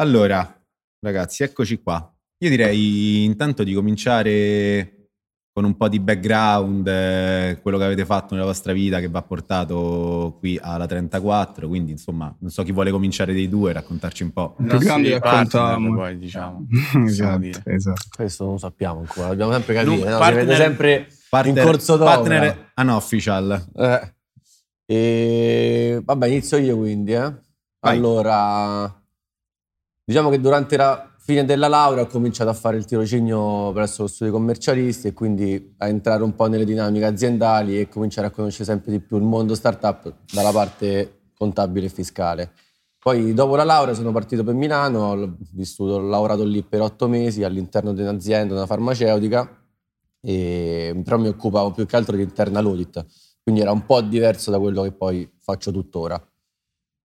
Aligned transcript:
Allora, 0.00 0.58
ragazzi, 1.00 1.42
eccoci 1.42 1.82
qua. 1.82 2.10
Io 2.42 2.48
direi 2.48 3.24
intanto 3.24 3.62
di 3.64 3.74
cominciare 3.74 4.94
con 5.52 5.64
un 5.64 5.76
po' 5.76 5.88
di 5.88 6.00
background, 6.00 6.86
eh, 6.86 7.58
quello 7.60 7.76
che 7.76 7.84
avete 7.84 8.06
fatto 8.06 8.32
nella 8.34 8.46
vostra 8.46 8.72
vita 8.72 8.98
che 9.00 9.08
va 9.08 9.20
portato 9.20 10.36
qui 10.38 10.58
alla 10.62 10.86
34, 10.86 11.68
quindi 11.68 11.90
insomma 11.90 12.34
non 12.40 12.50
so 12.50 12.62
chi 12.62 12.72
vuole 12.72 12.90
cominciare 12.90 13.34
dei 13.34 13.46
due, 13.48 13.72
raccontarci 13.74 14.22
un 14.22 14.32
po'. 14.32 14.56
Il 14.60 14.66
più 14.68 14.78
grande 14.78 15.18
raccontiamo. 15.18 15.94
Poi 15.94 16.16
diciamo. 16.16 16.66
esatto, 17.04 17.46
esatto. 17.64 18.02
Questo 18.16 18.44
non 18.44 18.52
lo 18.54 18.58
sappiamo 18.58 19.00
ancora, 19.00 19.28
dobbiamo 19.28 19.52
sempre 19.52 19.74
capire, 19.74 19.96
No, 19.96 20.10
no, 20.10 20.18
partner- 20.18 20.40
si 20.40 20.46
vede 20.46 20.56
sempre 20.56 21.06
Partner, 21.28 21.56
in 21.58 21.62
corso 21.62 21.96
d'opera. 21.98 22.16
partner 22.16 22.72
unofficial. 22.76 23.66
Eh. 23.76 24.14
E 24.86 26.00
vabbè, 26.02 26.26
inizio 26.26 26.56
io 26.56 26.78
quindi. 26.78 27.12
eh. 27.12 27.20
Vai. 27.82 27.96
Allora, 27.96 28.99
diciamo 30.10 30.28
che 30.28 30.40
durante 30.40 30.76
la 30.76 31.08
fine 31.18 31.44
della 31.44 31.68
laurea 31.68 32.02
ho 32.02 32.06
cominciato 32.08 32.50
a 32.50 32.52
fare 32.52 32.76
il 32.76 32.84
tirocinio 32.84 33.70
presso 33.70 34.02
lo 34.02 34.08
studio 34.08 34.32
commercialisti 34.32 35.06
e 35.06 35.12
quindi 35.12 35.74
a 35.78 35.86
entrare 35.86 36.24
un 36.24 36.34
po' 36.34 36.48
nelle 36.48 36.64
dinamiche 36.64 37.04
aziendali 37.04 37.78
e 37.78 37.88
cominciare 37.88 38.26
a 38.26 38.30
conoscere 38.30 38.64
sempre 38.64 38.90
di 38.90 38.98
più 38.98 39.18
il 39.18 39.22
mondo 39.22 39.54
startup 39.54 40.12
dalla 40.32 40.50
parte 40.50 41.28
contabile 41.36 41.86
e 41.86 41.90
fiscale. 41.90 42.50
Poi 42.98 43.32
dopo 43.34 43.54
la 43.54 43.62
laurea 43.62 43.94
sono 43.94 44.10
partito 44.10 44.42
per 44.42 44.54
Milano, 44.54 45.12
ho 45.12 45.36
vissuto, 45.52 45.92
ho 45.92 46.00
lavorato 46.00 46.42
lì 46.42 46.64
per 46.64 46.80
otto 46.80 47.06
mesi 47.06 47.44
all'interno 47.44 47.92
di 47.92 48.00
un'azienda, 48.02 48.52
una 48.54 48.66
farmaceutica, 48.66 49.48
e, 50.20 51.00
però 51.04 51.18
mi 51.18 51.28
occupavo 51.28 51.70
più 51.70 51.86
che 51.86 51.94
altro 51.94 52.16
di 52.16 52.22
internal 52.22 52.66
audit, 52.66 53.06
quindi 53.44 53.60
era 53.60 53.70
un 53.70 53.86
po' 53.86 54.00
diverso 54.00 54.50
da 54.50 54.58
quello 54.58 54.82
che 54.82 54.90
poi 54.90 55.30
faccio 55.38 55.70
tuttora. 55.70 56.20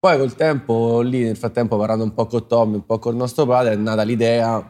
Poi 0.05 0.19
col 0.19 0.35
tempo, 0.35 1.01
lì 1.01 1.23
nel 1.23 1.35
frattempo 1.35 1.77
parlando 1.77 2.03
un 2.03 2.13
po' 2.13 2.27
con 2.27 2.45
Tommy, 2.45 2.75
un 2.75 2.85
po' 2.85 2.99
con 2.99 3.15
nostro 3.15 3.47
padre, 3.47 3.73
è 3.73 3.75
nata 3.75 4.03
l'idea 4.03 4.63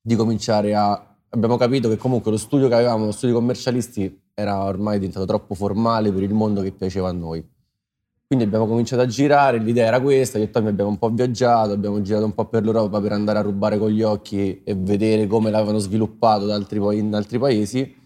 di 0.00 0.16
cominciare 0.16 0.74
a... 0.74 1.16
Abbiamo 1.28 1.56
capito 1.56 1.88
che 1.88 1.96
comunque 1.96 2.32
lo 2.32 2.36
studio 2.36 2.66
che 2.66 2.74
avevamo, 2.74 3.04
lo 3.04 3.12
studio 3.12 3.36
commercialisti, 3.36 4.22
era 4.34 4.64
ormai 4.64 4.98
diventato 4.98 5.24
troppo 5.24 5.54
formale 5.54 6.10
per 6.10 6.24
il 6.24 6.34
mondo 6.34 6.62
che 6.62 6.72
piaceva 6.72 7.10
a 7.10 7.12
noi. 7.12 7.48
Quindi 8.26 8.44
abbiamo 8.44 8.66
cominciato 8.66 9.02
a 9.02 9.06
girare, 9.06 9.58
l'idea 9.58 9.86
era 9.86 10.00
questa, 10.00 10.38
io 10.38 10.44
e 10.46 10.50
Tommy 10.50 10.70
abbiamo 10.70 10.90
un 10.90 10.98
po' 10.98 11.10
viaggiato, 11.10 11.70
abbiamo 11.70 12.02
girato 12.02 12.24
un 12.24 12.34
po' 12.34 12.46
per 12.46 12.64
l'Europa 12.64 13.00
per 13.00 13.12
andare 13.12 13.38
a 13.38 13.42
rubare 13.42 13.78
con 13.78 13.88
gli 13.88 14.02
occhi 14.02 14.64
e 14.64 14.74
vedere 14.74 15.28
come 15.28 15.52
l'avevano 15.52 15.78
sviluppato 15.78 16.46
in 16.46 17.14
altri 17.14 17.38
paesi 17.38 17.96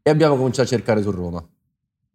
e 0.00 0.10
abbiamo 0.10 0.36
cominciato 0.36 0.62
a 0.62 0.70
cercare 0.70 1.02
su 1.02 1.10
Roma. 1.10 1.46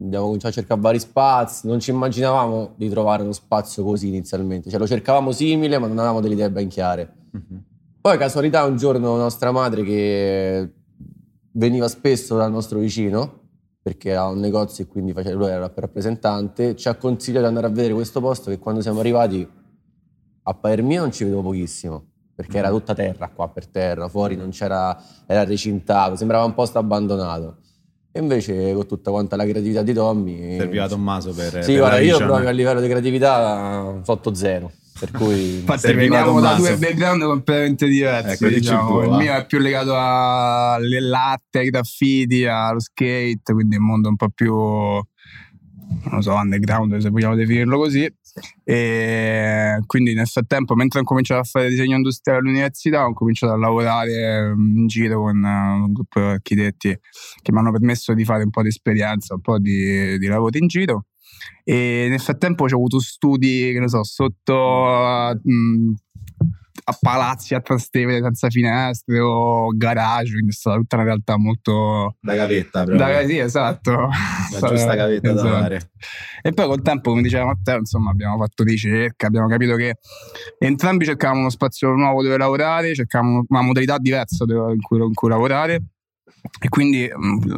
Abbiamo 0.04 0.26
cominciato 0.26 0.54
a 0.54 0.58
cercare 0.58 0.82
vari 0.82 1.00
spazi, 1.00 1.66
non 1.66 1.80
ci 1.80 1.92
immaginavamo 1.92 2.74
di 2.76 2.90
trovare 2.90 3.24
uno 3.24 3.32
spazio 3.32 3.86
così 3.86 4.10
inizialmente, 4.10 4.70
cioè 4.70 4.78
lo 4.78 4.86
cercavamo 4.86 5.32
simile 5.32 5.78
ma 5.78 5.88
non 5.88 5.98
avevamo 5.98 6.20
delle 6.20 6.34
idee 6.34 6.52
ben 6.52 6.68
chiare. 6.68 7.12
Poi 8.02 8.18
casualità 8.18 8.66
un 8.66 8.76
giorno 8.76 9.16
nostra 9.16 9.52
madre 9.52 9.82
che 9.84 10.74
veniva 11.52 11.88
spesso 11.88 12.36
dal 12.36 12.52
nostro 12.52 12.80
vicino, 12.80 13.40
perché 13.82 14.14
ha 14.14 14.28
un 14.28 14.40
negozio 14.40 14.84
e 14.84 14.88
quindi 14.88 15.14
faceva, 15.14 15.38
lui 15.38 15.48
era 15.48 15.72
rappresentante, 15.74 16.76
ci 16.76 16.90
ha 16.90 16.96
consigliato 16.96 17.44
di 17.44 17.48
andare 17.48 17.68
a 17.68 17.70
vedere 17.70 17.94
questo 17.94 18.20
posto 18.20 18.50
che 18.50 18.60
quando 18.60 18.82
siamo 18.82 19.00
arrivati 19.00 19.50
a 20.46 20.54
parer 20.54 20.84
mio 20.84 21.00
non 21.00 21.14
ci 21.14 21.24
vedevo 21.24 21.44
pochissimo, 21.44 22.04
perché 22.36 22.58
era 22.58 22.70
tutta 22.70 22.94
terra 22.94 23.30
qua 23.30 23.48
per 23.48 23.68
terra, 23.68 24.10
fuori 24.10 24.36
non 24.36 24.50
c'era, 24.50 25.02
era 25.26 25.46
recintato, 25.46 26.18
sembrava 26.18 26.44
un 26.44 26.54
posto 26.54 26.78
abbandonato. 26.78 27.60
E 28.16 28.20
invece 28.20 28.74
con 28.74 28.86
tutta 28.86 29.10
quanta 29.10 29.36
la 29.36 29.44
creatività 29.44 29.82
di 29.82 29.92
Tommy... 29.92 30.58
Serviva 30.60 30.88
Tommaso 30.88 31.34
per... 31.34 31.64
Sì, 31.64 31.72
per 31.72 31.80
guarda, 31.80 32.00
io 32.00 32.18
proprio 32.18 32.48
a 32.48 32.52
livello 32.52 32.80
di 32.80 32.88
creatività 32.88 34.02
sotto 34.04 34.36
zero, 34.36 34.72
per 35.00 35.10
cui... 35.10 35.56
Infatti 35.66 35.94
veniamo 35.94 36.40
da 36.40 36.54
due 36.54 36.78
background 36.78 37.24
completamente 37.24 37.88
diversi. 37.88 38.34
Ecco, 38.34 38.48
dici 38.50 38.60
diciamo. 38.60 39.02
il 39.02 39.10
mio 39.14 39.34
è 39.34 39.46
più 39.48 39.58
legato 39.58 39.96
alle 39.98 41.00
latte, 41.00 41.58
ai 41.58 41.72
graffiti, 41.72 42.46
allo 42.46 42.80
skate, 42.80 43.52
quindi 43.52 43.78
un 43.78 43.84
mondo 43.84 44.10
un 44.10 44.16
po' 44.16 44.30
più, 44.30 44.54
non 44.54 45.04
lo 46.12 46.22
so, 46.22 46.36
underground 46.36 46.96
se 46.98 47.10
vogliamo 47.10 47.34
definirlo 47.34 47.78
così. 47.78 48.08
E 48.64 49.80
quindi 49.86 50.14
nel 50.14 50.28
frattempo, 50.28 50.76
mentre 50.76 51.02
ho 51.02 51.04
cominciato 51.04 51.42
a 51.42 51.44
fare 51.44 51.70
disegno 51.70 51.96
industriale 51.96 52.40
all'università, 52.40 53.06
ho 53.06 53.14
cominciato 53.14 53.54
a 53.54 53.58
lavorare 53.58 54.54
mm, 54.56 54.78
in 54.78 54.88
giro 54.88 55.22
con 55.22 55.44
eh, 55.44 55.84
un 55.84 55.92
gruppo 55.94 56.20
di 56.20 56.26
architetti 56.26 57.00
che 57.42 57.52
mi 57.52 57.60
hanno 57.60 57.72
permesso 57.72 58.14
di 58.14 58.26
fare 58.26 58.44
un 58.44 58.50
po' 58.50 58.62
di 58.62 58.70
esperienza, 58.70 59.36
un 59.36 59.42
po' 59.42 59.60
di, 59.60 60.18
di 60.18 60.28
lavoro 60.28 60.58
in 60.58 60.68
giro. 60.68 61.06
E 61.64 62.08
nel 62.10 62.20
frattempo 62.20 62.64
ho 62.64 62.68
avuto 62.68 63.00
studi, 63.00 63.72
che 63.72 63.80
ne 63.80 63.88
so, 63.90 64.04
sotto 64.04 65.40
mh, 65.42 65.94
a 66.86 66.98
palazzi 67.00 67.54
a 67.56 67.62
Trastevere 67.62 68.22
senza 68.22 68.50
finestre 68.50 69.20
o 69.20 69.70
garage, 69.76 70.32
quindi 70.34 70.52
è 70.52 70.54
stata 70.54 70.78
tutta 70.78 70.96
una 70.98 71.06
realtà 71.06 71.38
molto... 71.38 72.18
Da 72.20 72.36
gavetta, 72.36 72.84
proprio. 72.84 72.98
Da, 72.98 73.26
sì, 73.26 73.38
esatto. 73.38 73.92
La 73.92 74.68
giusta 74.68 74.96
gavetta 74.96 75.32
da 75.32 75.40
Esatto. 75.40 75.60
fare. 75.60 75.92
E 76.42 76.52
poi 76.52 76.68
col 76.68 76.82
tempo, 76.82 77.10
come 77.12 77.22
diceva 77.22 77.46
Matteo, 77.46 77.78
insomma, 77.78 78.12
abbiamo 78.12 78.38
fatto 78.38 78.64
ricerca, 78.64 79.28
abbiamo 79.28 79.48
capito 79.48 79.76
che 79.76 79.96
entrambi 80.60 81.06
cercavamo 81.06 81.40
uno 81.40 81.50
spazio 81.50 81.92
nuovo 81.94 82.22
dove 82.22 82.38
lavorare, 82.38 82.94
cercavamo 82.94 83.46
una 83.48 83.62
modalità 83.62 83.98
diversa 83.98 84.44
in 84.46 84.82
cui, 84.82 85.00
in 85.00 85.14
cui 85.14 85.30
lavorare. 85.30 85.82
E 86.60 86.68
quindi, 86.68 87.10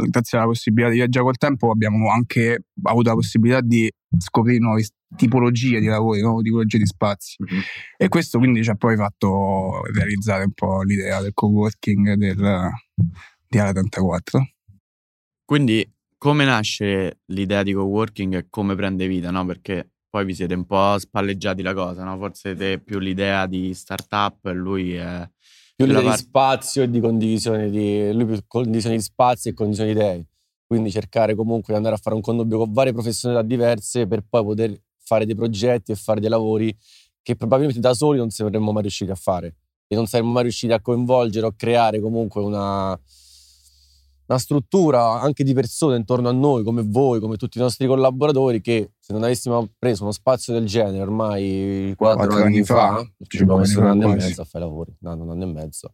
grazie 0.08 0.38
alla 0.38 0.46
possibilità 0.46 0.92
di 0.92 0.98
viaggiare 0.98 1.26
col 1.26 1.38
tempo, 1.38 1.72
abbiamo 1.72 2.12
anche 2.12 2.66
avuto 2.84 3.10
la 3.10 3.16
possibilità 3.16 3.62
di 3.62 3.92
scoprire 4.20 4.60
nuove 4.60 4.86
tipologie 5.16 5.80
di 5.80 5.88
lavori, 5.88 6.22
nuove 6.22 6.44
tipologie 6.44 6.78
di 6.78 6.86
spazi. 6.86 7.36
Mhm. 7.40 7.60
E 7.98 8.10
questo 8.10 8.38
quindi 8.38 8.64
ci 8.64 8.70
ha 8.70 8.76
poi 8.76 8.96
fatto 8.96 9.82
realizzare 9.94 10.44
un 10.44 10.54
po' 10.54 10.82
l'idea 10.84 11.22
del 11.22 11.34
co-working 11.34 12.14
del, 12.14 12.70
di 13.48 13.58
Ala 13.58 13.72
34. 13.72 14.50
Quindi 15.46 15.88
come 16.18 16.46
nasce 16.46 17.20
l'idea 17.26 17.62
di 17.62 17.74
coworking 17.74 18.36
e 18.36 18.48
come 18.50 18.76
prende 18.76 19.08
vita, 19.08 19.32
no? 19.32 19.46
Perché 19.46 19.92
poi 20.10 20.26
vi 20.26 20.34
siete 20.34 20.54
un 20.54 20.66
po' 20.66 20.98
spalleggiati 20.98 21.62
la 21.62 21.74
cosa, 21.74 22.04
no? 22.04 22.18
Forse 22.18 22.56
te 22.56 22.80
più 22.80 23.00
l'idea 23.00 23.46
di 23.46 23.74
startup 23.74 24.46
e 24.46 24.54
lui 24.54 24.94
è 24.94 25.30
più 25.76 25.86
l'idea 25.86 26.02
di 26.02 26.08
parte- 26.08 26.24
spazio 26.24 26.84
e 26.84 26.90
di 26.90 27.00
condivisione 27.00 27.70
di 27.70 28.12
lui 28.14 28.26
più 28.26 28.40
condivisione 28.48 28.96
di 28.96 29.02
spazio 29.02 29.52
e 29.52 29.54
condivisione 29.54 29.94
di 29.94 30.00
idee 30.00 30.28
quindi 30.66 30.90
cercare 30.90 31.36
comunque 31.36 31.74
di 31.74 31.76
andare 31.76 31.96
a 31.96 31.98
fare 31.98 32.16
un 32.16 32.22
connubio 32.22 32.58
con 32.58 32.72
varie 32.72 32.94
professionalità 32.94 33.46
diverse 33.46 34.08
per 34.08 34.24
poi 34.28 34.44
poter 34.44 34.82
fare 35.06 35.26
dei 35.26 35.36
progetti 35.36 35.92
e 35.92 35.96
fare 35.96 36.20
dei 36.20 36.30
lavori 36.30 36.76
che 37.22 37.36
probabilmente 37.36 37.80
da 37.80 37.94
soli 37.94 38.18
non 38.18 38.30
saremmo 38.30 38.72
mai 38.72 38.82
riusciti 38.82 39.12
a 39.12 39.16
fare. 39.16 39.56
E 39.88 39.96
non 39.96 40.08
saremmo 40.08 40.32
mai 40.32 40.44
riusciti 40.44 40.74
a 40.74 40.82
coinvolgere 40.82 41.46
o 41.46 41.54
creare 41.56 42.00
comunque 42.00 42.42
una, 42.42 43.00
una 44.28 44.38
struttura 44.40 45.22
anche 45.22 45.44
di 45.44 45.54
persone 45.54 45.96
intorno 45.96 46.28
a 46.30 46.32
noi 46.32 46.64
come 46.64 46.82
voi, 46.84 47.20
come 47.20 47.38
tutti 47.38 47.60
i 47.60 47.62
nostri 47.62 47.86
collaboratori 47.86 48.62
che 48.62 48.92
se 49.00 49.14
non 49.14 49.24
avessimo 49.24 49.70
preso 49.78 50.04
uno 50.04 50.12
spazio 50.12 50.54
del 50.54 50.66
genere 50.66 51.02
ormai 51.02 51.94
quattro, 51.96 52.26
Quattro 52.26 52.44
anni, 52.44 52.56
anni 52.58 52.66
fa, 52.66 52.96
fa, 52.96 53.12
ci 53.28 53.42
abbiamo 53.42 53.60
messo 53.60 53.80
un 53.80 53.86
anno 53.86 54.12
e 54.12 54.16
mezzo 54.16 54.42
a 54.42 54.46
fare 54.46 54.66
lavori, 54.66 54.96
un 55.00 55.10
anno, 55.10 55.24
un 55.24 55.30
anno 55.30 55.44
e 55.44 55.54
mezzo. 55.54 55.94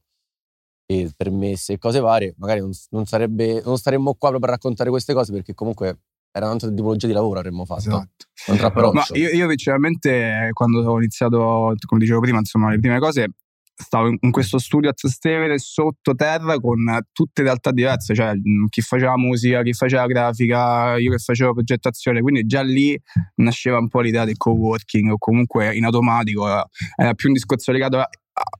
E 0.85 1.11
permessi 1.15 1.73
e 1.73 1.77
cose 1.77 1.99
varie, 1.99 2.33
magari 2.37 2.59
non, 2.59 2.71
non 2.89 3.05
sarebbe, 3.05 3.61
non 3.63 3.77
staremmo 3.77 4.15
qua 4.15 4.29
proprio 4.29 4.51
a 4.51 4.55
raccontare 4.55 4.89
queste 4.89 5.13
cose 5.13 5.31
perché 5.31 5.53
comunque 5.53 5.99
era 6.31 6.45
un'altra 6.45 6.69
tipologia 6.69 7.07
di 7.07 7.13
lavoro 7.13 7.39
avremmo 7.39 7.65
fatto. 7.65 7.89
Esatto. 7.89 8.25
Un 8.47 8.59
approccio. 8.59 8.93
Ma 8.93 9.19
io, 9.19 9.29
io 9.29 9.49
sinceramente 9.49 10.49
quando 10.53 10.79
ho 10.79 10.97
iniziato, 10.97 11.73
come 11.85 11.99
dicevo 11.99 12.19
prima, 12.21 12.39
insomma, 12.39 12.69
le 12.71 12.79
prime 12.79 12.99
cose, 12.99 13.33
stavo 13.81 14.07
in, 14.07 14.17
in 14.21 14.31
questo 14.31 14.57
studio 14.57 14.89
a 14.89 14.93
Trastevere 14.93 15.57
sottoterra 15.59 16.59
con 16.59 16.79
tutte 17.11 17.43
realtà 17.43 17.71
diverse, 17.71 18.13
cioè 18.13 18.33
chi 18.69 18.81
faceva 18.81 19.17
musica, 19.17 19.61
chi 19.61 19.73
faceva 19.73 20.05
grafica, 20.05 20.97
io 20.97 21.11
che 21.11 21.17
facevo 21.17 21.53
progettazione, 21.53 22.21
quindi 22.21 22.45
già 22.45 22.61
lì 22.61 22.99
nasceva 23.35 23.77
un 23.77 23.89
po' 23.89 24.01
l'idea 24.01 24.25
del 24.25 24.37
co-working 24.37 25.11
o 25.11 25.17
comunque 25.17 25.75
in 25.75 25.83
automatico, 25.85 26.47
era, 26.47 27.13
più 27.13 27.27
un 27.27 27.33
discorso 27.33 27.71
legato 27.71 27.99
a 27.99 28.07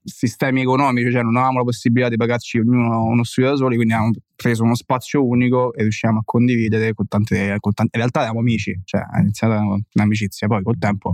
sistemi 0.03 0.61
economici, 0.61 1.11
cioè 1.11 1.21
non 1.21 1.35
avevamo 1.35 1.59
la 1.59 1.63
possibilità 1.63 2.09
di 2.09 2.17
pagarci 2.17 2.59
ognuno 2.59 3.03
uno 3.05 3.23
studio 3.23 3.51
da 3.51 3.55
soli, 3.55 3.75
quindi 3.75 3.93
abbiamo 3.93 4.13
preso 4.35 4.63
uno 4.63 4.75
spazio 4.75 5.25
unico 5.25 5.73
e 5.73 5.83
riusciamo 5.83 6.19
a 6.19 6.21
condividere 6.25 6.93
con 6.93 7.07
tante, 7.07 7.57
con 7.59 7.73
tante- 7.73 7.91
in 7.95 8.01
realtà 8.01 8.21
eravamo 8.21 8.39
amici, 8.39 8.79
cioè 8.83 9.01
è 9.01 9.19
iniziata 9.19 9.61
un'amicizia, 9.93 10.47
poi 10.47 10.63
col 10.63 10.77
tempo 10.77 11.13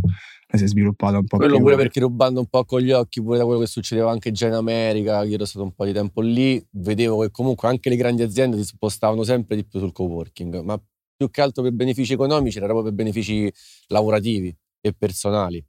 si 0.55 0.63
è 0.63 0.67
sviluppata 0.67 1.17
un 1.17 1.25
po' 1.25 1.37
Quello 1.37 1.55
più. 1.55 1.63
pure 1.63 1.75
perché 1.75 1.99
rubando 1.99 2.39
un 2.39 2.47
po' 2.47 2.63
con 2.63 2.79
gli 2.79 2.91
occhi 2.91 3.21
pure 3.21 3.37
da 3.37 3.43
quello 3.43 3.59
che 3.59 3.67
succedeva 3.67 4.11
anche 4.11 4.31
già 4.31 4.47
in 4.47 4.53
America, 4.53 5.23
io 5.23 5.35
ero 5.35 5.45
stato 5.45 5.65
un 5.65 5.73
po' 5.73 5.83
di 5.83 5.91
tempo 5.91 6.21
lì, 6.21 6.65
vedevo 6.71 7.19
che 7.19 7.31
comunque 7.31 7.67
anche 7.67 7.89
le 7.89 7.97
grandi 7.97 8.21
aziende 8.21 8.55
si 8.57 8.63
spostavano 8.63 9.23
sempre 9.23 9.57
di 9.57 9.65
più 9.65 9.79
sul 9.79 9.91
co-working, 9.91 10.61
ma 10.61 10.81
più 11.17 11.29
che 11.29 11.41
altro 11.41 11.63
per 11.63 11.73
benefici 11.73 12.13
economici 12.13 12.57
era 12.57 12.67
proprio 12.67 12.85
per 12.85 12.93
benefici 12.93 13.51
lavorativi 13.87 14.55
e 14.79 14.93
personali. 14.93 15.63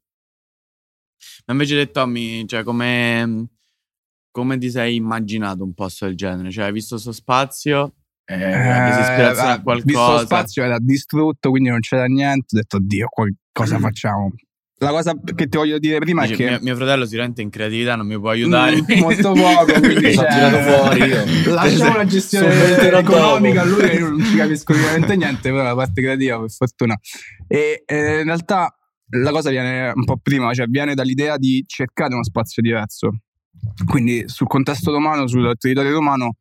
Ma 1.47 1.53
invece 1.53 1.77
te, 1.77 1.91
Tommy, 1.91 2.47
cioè, 2.47 2.63
come, 2.63 3.49
come 4.31 4.59
ti 4.59 4.71
sei 4.71 4.97
immaginato 4.97 5.65
un 5.65 5.75
posto 5.75 6.05
del 6.07 6.15
genere? 6.17 6.51
Cioè, 6.51 6.67
hai 6.67 6.73
visto 6.73 6.95
questo 6.95 7.13
spazio? 7.13 7.95
Eh, 8.25 8.37
ispirazione 8.37 9.49
eh, 9.49 9.53
a 9.53 9.57
Visto 9.57 9.57
lo 9.57 9.63
qualcosa? 9.63 10.25
spazio 10.27 10.63
era 10.63 10.79
distrutto, 10.79 11.51
quindi 11.51 11.71
non 11.71 11.81
c'era 11.81 12.05
niente. 12.05 12.55
Ho 12.55 12.59
detto, 12.59 12.79
Dio, 12.81 13.07
qua- 13.09 13.27
cosa 13.53 13.79
Mm. 13.79 13.81
facciamo? 13.83 14.33
la 14.81 14.91
cosa 14.91 15.13
che 15.35 15.49
ti 15.49 15.57
voglio 15.57 15.77
dire 15.81 15.99
prima 15.99 16.23
Dice, 16.23 16.35
è 16.35 16.37
che 16.37 16.49
mio, 16.51 16.59
mio 16.63 16.77
fratello 16.77 17.05
sicuramente 17.05 17.43
in 17.43 17.51
creatività 17.51 17.97
non 17.97 18.07
mi 18.07 18.17
può 18.17 18.31
aiutare. 18.31 18.77
Mm, 18.81 18.99
molto 19.01 19.33
poco, 19.33 19.73
quindi 19.81 20.15
cioè, 20.15 20.29
tirato 20.29 20.59
fuori 20.61 21.01
io. 21.03 21.25
Lasciamo 21.53 21.97
la 21.97 22.05
gestione 22.05 22.87
economica 22.97 23.63
a 23.63 23.65
lui 23.65 23.85
io 23.93 24.09
non 24.11 24.23
ci 24.23 24.37
capisco 24.37 24.75
veramente 24.75 25.17
niente, 25.17 25.51
però 25.51 25.65
la 25.65 25.75
parte 25.75 26.01
creativa 26.01 26.39
per 26.39 26.51
fortuna. 26.53 26.97
E 27.49 27.83
eh, 27.87 28.19
in 28.21 28.25
realtà 28.25 28.73
la 29.11 29.31
cosa 29.31 29.51
viene 29.51 29.93
un 29.95 30.05
po' 30.05 30.19
prima, 30.23 30.53
cioè 30.53 30.67
viene 30.67 30.95
dall'idea 30.95 31.37
di 31.37 31.65
cercare 31.67 32.15
uno 32.15 32.25
spazio 32.25 32.63
diverso. 32.63 33.11
Quindi 33.87 34.25
sul 34.27 34.47
contesto 34.47 34.93
romano, 34.93 35.27
sul 35.27 35.53
territorio 35.59 35.93
romano, 35.93 36.37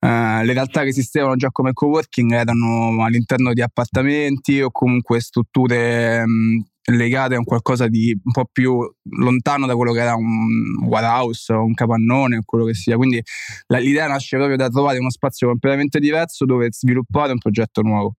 eh, 0.00 0.44
le 0.44 0.52
realtà 0.52 0.82
che 0.82 0.88
esistevano 0.88 1.36
già 1.36 1.48
come 1.50 1.72
coworking 1.72 2.32
erano 2.32 3.02
all'interno 3.04 3.52
di 3.52 3.62
appartamenti 3.62 4.60
o 4.60 4.70
comunque 4.70 5.20
strutture 5.20 6.24
mh, 6.26 6.64
legate 6.92 7.34
a 7.34 7.38
un 7.38 7.44
qualcosa 7.44 7.86
di 7.88 8.18
un 8.22 8.32
po' 8.32 8.48
più 8.50 8.78
lontano 9.10 9.66
da 9.66 9.74
quello 9.76 9.92
che 9.92 10.00
era 10.00 10.14
un 10.14 10.84
warehouse 10.86 11.52
o 11.52 11.64
un 11.64 11.74
capannone 11.74 12.38
o 12.38 12.42
quello 12.44 12.64
che 12.64 12.74
sia. 12.74 12.96
Quindi 12.96 13.22
la- 13.66 13.78
l'idea 13.78 14.06
nasce 14.06 14.36
proprio 14.36 14.56
da 14.56 14.68
trovare 14.68 14.98
uno 14.98 15.10
spazio 15.10 15.48
completamente 15.48 15.98
diverso 16.00 16.44
dove 16.44 16.68
sviluppare 16.70 17.32
un 17.32 17.38
progetto 17.38 17.82
nuovo. 17.82 18.14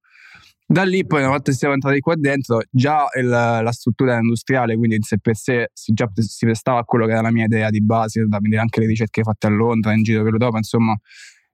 Da 0.72 0.84
lì 0.84 1.04
poi 1.04 1.22
una 1.22 1.30
volta 1.30 1.50
che 1.50 1.58
siamo 1.58 1.74
entrati 1.74 2.00
qua 2.00 2.14
dentro, 2.16 2.62
già 2.70 3.08
il- 3.20 3.28
la 3.28 3.72
struttura 3.72 4.18
industriale, 4.20 4.76
quindi 4.78 4.98
in 4.98 5.02
sé 5.02 5.18
per 5.18 5.36
sé 5.36 5.72
si, 5.74 5.94
già 5.94 6.08
si 6.14 6.46
prestava 6.46 6.78
a 6.80 6.84
quello 6.84 7.08
che 7.08 7.14
era 7.14 7.22
la 7.22 7.32
mia 7.32 7.46
idea 7.46 7.72
di 7.72 7.82
base, 7.82 8.28
da 8.28 8.38
vedere 8.40 8.62
anche 8.62 8.80
le 8.80 8.86
ricerche 8.86 9.24
fatte 9.24 9.48
a 9.48 9.50
Londra, 9.50 9.94
in 9.94 10.04
giro 10.04 10.22
per 10.22 10.34
l'Europa, 10.34 10.58
insomma. 10.58 10.96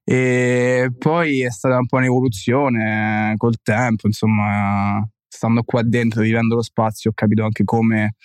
E 0.04 0.90
poi 0.98 1.42
è 1.44 1.50
stata 1.50 1.78
un 1.78 1.86
po' 1.86 1.96
un'evoluzione 1.98 3.36
col 3.38 3.56
tempo, 3.64 4.08
insomma, 4.08 5.02
stando 5.30 5.64
qua 5.64 5.82
dentro, 5.82 6.22
vivendo 6.22 6.56
lo 6.56 6.62
spazio, 6.62 7.12
ho 7.12 7.14
capito 7.14 7.44
anche 7.46 7.64
come 7.64 8.16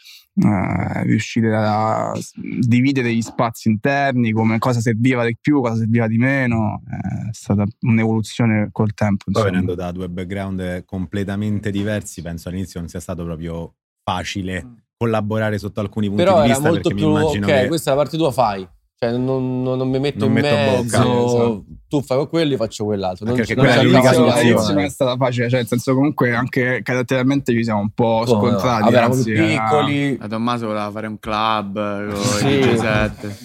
eh, 0.42 1.02
riuscire 1.04 1.54
a 1.54 2.12
dividere 2.34 3.14
gli 3.14 3.22
spazi 3.22 3.68
interni, 3.68 4.32
come 4.32 4.58
cosa 4.58 4.80
serviva 4.80 5.24
di 5.24 5.36
più, 5.40 5.60
cosa 5.60 5.76
serviva 5.76 6.06
di 6.06 6.18
meno. 6.18 6.82
Eh, 6.90 7.28
È 7.30 7.32
stata 7.32 7.64
un'evoluzione 7.80 8.68
col 8.72 8.94
tempo. 8.94 9.24
Poi 9.24 9.34
Insomma. 9.34 9.50
venendo 9.50 9.74
da 9.74 9.92
due 9.92 10.08
background 10.08 10.84
completamente 10.84 11.70
diversi, 11.70 12.22
penso 12.22 12.48
all'inizio 12.48 12.80
non 12.80 12.88
sia 12.88 13.00
stato 13.00 13.24
proprio 13.24 13.74
facile 14.02 14.66
collaborare 14.96 15.56
sotto 15.58 15.80
alcuni 15.80 16.08
punti 16.08 16.22
Però 16.24 16.42
di 16.42 16.44
era 16.44 16.48
vista 16.48 16.68
molto 16.68 16.88
perché 16.88 17.02
più 17.02 17.08
mi 17.08 17.20
immagino 17.20 17.46
ok, 17.46 17.60
che 17.60 17.66
questa 17.68 17.90
è 17.90 17.94
la 17.94 18.00
parte 18.02 18.16
tua 18.16 18.30
fai. 18.32 18.68
Cioè, 19.02 19.16
non, 19.16 19.62
non- 19.62 19.78
non 19.78 19.88
mi 19.88 19.98
metto 19.98 20.26
Non 20.28 20.36
in 20.36 20.42
metto 20.42 20.54
bocca. 20.54 20.98
mezzo. 20.98 21.00
Sì, 21.00 21.24
esatto. 21.24 21.64
Tu 21.88 22.02
fai 22.02 22.28
quello, 22.28 22.50
io 22.50 22.56
faccio 22.58 22.84
quell'altro. 22.84 23.24
Non, 23.24 23.34
perché 23.34 23.54
quella 23.54 23.74
è 23.76 23.82
l'unica 23.82 24.12
fare. 24.12 24.84
è 24.84 24.88
stata 24.90 25.16
facile, 25.16 25.48
cioè 25.48 25.60
nel 25.60 25.66
senso 25.68 25.94
comunque 25.94 26.34
anche 26.34 26.80
caratterialmente 26.82 27.54
ci 27.54 27.64
siamo 27.64 27.80
un 27.80 27.92
po' 27.94 28.24
Come 28.26 28.50
no? 28.50 28.58
scontrati. 28.58 28.82
Vabbè, 28.82 28.96
anzi, 28.98 29.32
piccoli. 29.32 30.18
La 30.18 30.28
Tommaso 30.28 30.66
voleva 30.66 30.90
fare 30.90 31.06
un 31.06 31.18
club 31.18 32.10
con 32.12 32.22
Sì. 32.24 32.46
i 32.46 32.58
DJ7. 32.60 33.36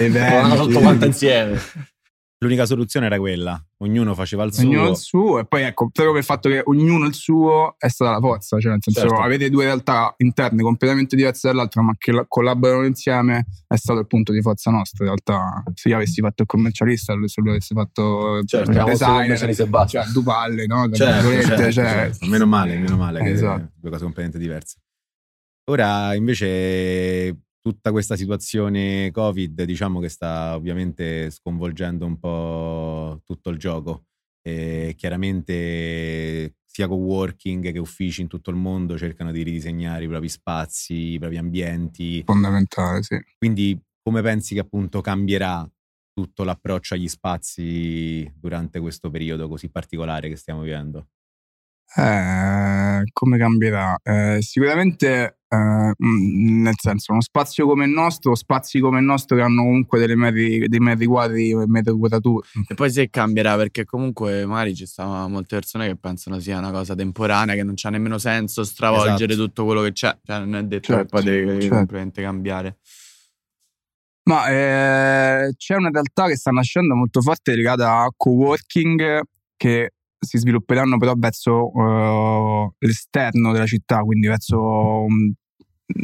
eventi. 0.00 0.32
Tornano 0.32 0.56
sotto 0.56 0.78
quanto 0.80 1.04
insieme. 1.06 1.60
L'unica 2.40 2.66
soluzione 2.66 3.06
era 3.06 3.18
quella, 3.18 3.60
ognuno 3.78 4.14
faceva 4.14 4.44
il 4.44 4.52
suo. 4.54 4.68
Ognuno 4.68 4.90
il 4.90 4.96
suo, 4.96 5.38
e 5.40 5.44
poi 5.46 5.62
ecco, 5.62 5.88
proprio 5.90 6.10
per 6.10 6.18
il 6.20 6.24
fatto 6.26 6.48
che 6.48 6.62
ognuno 6.64 7.06
il 7.06 7.14
suo 7.14 7.74
è 7.78 7.88
stata 7.88 8.12
la 8.12 8.20
forza, 8.20 8.58
cioè 8.60 8.70
nel 8.72 8.80
senso 8.82 9.00
Certo. 9.00 9.16
avere 9.20 9.50
due 9.50 9.64
realtà 9.64 10.14
interne 10.18 10.62
completamente 10.62 11.16
diverse 11.16 11.48
dall'altra, 11.48 11.82
ma 11.82 11.94
che 11.98 12.12
la- 12.12 12.24
collaborano 12.28 12.84
insieme, 12.86 13.46
è 13.66 13.76
stato 13.76 13.98
il 14.00 14.06
punto 14.06 14.32
di 14.32 14.40
forza 14.40 14.70
nostro. 14.70 15.04
In 15.04 15.10
realtà, 15.10 15.62
se 15.74 15.88
io 15.88 15.96
avessi 15.96 16.20
fatto 16.20 16.42
il 16.42 16.48
commercialista, 16.48 17.14
se 17.26 17.40
lui 17.40 17.50
avesse 17.50 17.74
fatto 17.74 18.42
Certo, 18.44 18.70
il 18.70 18.84
designer, 18.84 19.68
basta. 19.68 20.02
cioè 20.02 20.12
due 20.12 20.22
palle, 20.22 20.66
no? 20.66 20.88
Certo, 20.92 21.28
certo, 21.30 21.62
cioè, 21.62 21.72
certo. 21.72 22.26
Meno 22.26 22.46
male, 22.46 22.76
meno 22.76 22.96
male 22.96 23.20
che 23.20 23.30
Esatto. 23.30 23.70
due 23.74 23.90
cose 23.90 24.02
completamente 24.04 24.38
diverse. 24.38 24.76
Ora 25.70 26.14
invece 26.14 27.36
tutta 27.60 27.90
questa 27.90 28.16
situazione 28.16 29.10
Covid 29.10 29.62
diciamo 29.64 30.00
che 30.00 30.08
sta 30.08 30.54
ovviamente 30.56 31.30
sconvolgendo 31.30 32.06
un 32.06 32.18
po' 32.18 33.20
tutto 33.24 33.50
il 33.50 33.58
gioco. 33.58 34.04
E 34.42 34.94
chiaramente 34.96 36.54
sia 36.64 36.86
co-working 36.88 37.72
che 37.72 37.78
uffici 37.78 38.22
in 38.22 38.28
tutto 38.28 38.50
il 38.50 38.56
mondo 38.56 38.96
cercano 38.98 39.32
di 39.32 39.42
ridisegnare 39.42 40.04
i 40.04 40.08
propri 40.08 40.28
spazi, 40.28 40.94
i 41.14 41.18
propri 41.18 41.36
ambienti. 41.38 42.24
fondamentale, 42.24 43.02
sì. 43.02 43.18
Quindi 43.36 43.78
come 44.02 44.22
pensi 44.22 44.54
che 44.54 44.60
appunto 44.60 45.00
cambierà 45.00 45.68
tutto 46.12 46.44
l'approccio 46.44 46.94
agli 46.94 47.08
spazi 47.08 48.30
durante 48.36 48.80
questo 48.80 49.10
periodo 49.10 49.48
così 49.48 49.70
particolare 49.70 50.28
che 50.28 50.36
stiamo 50.36 50.62
vivendo? 50.62 51.08
Eh, 51.96 53.02
come 53.12 53.38
cambierà? 53.38 53.98
Eh, 54.02 54.38
sicuramente, 54.40 55.38
eh, 55.48 55.92
nel 55.96 56.74
senso, 56.76 57.12
uno 57.12 57.22
spazio 57.22 57.66
come 57.66 57.86
il 57.86 57.90
nostro, 57.90 58.34
spazi 58.34 58.78
come 58.78 58.98
il 58.98 59.04
nostro 59.04 59.36
che 59.36 59.42
hanno 59.42 59.62
comunque 59.62 59.98
delle 59.98 60.14
metri, 60.14 60.68
dei 60.68 60.78
metri 60.80 61.06
quadri 61.06 61.50
e 61.50 61.66
metri 61.66 61.96
quadrature. 61.96 62.46
E 62.68 62.74
poi 62.74 62.90
se 62.90 63.08
cambierà, 63.08 63.56
perché 63.56 63.84
comunque 63.84 64.44
magari 64.44 64.74
ci 64.74 64.84
stanno 64.86 65.28
molte 65.28 65.56
persone 65.56 65.86
che 65.88 65.96
pensano 65.96 66.38
sia 66.40 66.58
una 66.58 66.70
cosa 66.70 66.94
temporanea, 66.94 67.54
che 67.54 67.62
non 67.64 67.74
c'ha 67.74 67.88
nemmeno 67.90 68.18
senso 68.18 68.64
stravolgere 68.64 69.32
Esatto. 69.32 69.46
tutto 69.46 69.64
quello 69.64 69.80
che 69.82 69.92
c'è. 69.92 70.16
Cioè, 70.22 70.38
non 70.40 70.56
è 70.56 70.62
detto 70.64 70.92
Certo, 70.92 71.02
che 71.02 71.08
poi 71.08 71.22
devi 71.24 71.60
certo. 71.62 71.76
completamente 71.76 72.22
cambiare. 72.22 72.76
Ma 74.28 74.46
eh, 74.50 75.54
c'è 75.56 75.74
una 75.76 75.88
realtà 75.90 76.26
che 76.26 76.36
sta 76.36 76.50
nascendo 76.50 76.94
molto 76.94 77.22
forte 77.22 77.54
legata 77.56 78.02
a 78.02 78.12
co-working 78.14 79.22
che 79.56 79.92
si 80.18 80.38
svilupperanno 80.38 80.98
però 80.98 81.14
verso 81.16 81.70
eh, 81.72 82.70
l'esterno 82.78 83.52
della 83.52 83.66
città, 83.66 84.00
quindi 84.00 84.26
verso 84.26 84.58
um, 84.58 85.32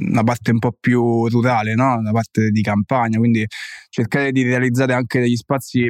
una 0.08 0.22
parte 0.22 0.50
un 0.50 0.58
po' 0.58 0.74
più 0.78 1.28
rurale, 1.28 1.74
no? 1.74 1.96
una 1.96 2.12
parte 2.12 2.50
di 2.50 2.62
campagna, 2.62 3.18
quindi 3.18 3.46
cercare 3.90 4.32
di 4.32 4.42
realizzare 4.42 4.94
anche 4.94 5.20
degli 5.20 5.36
spazi 5.36 5.88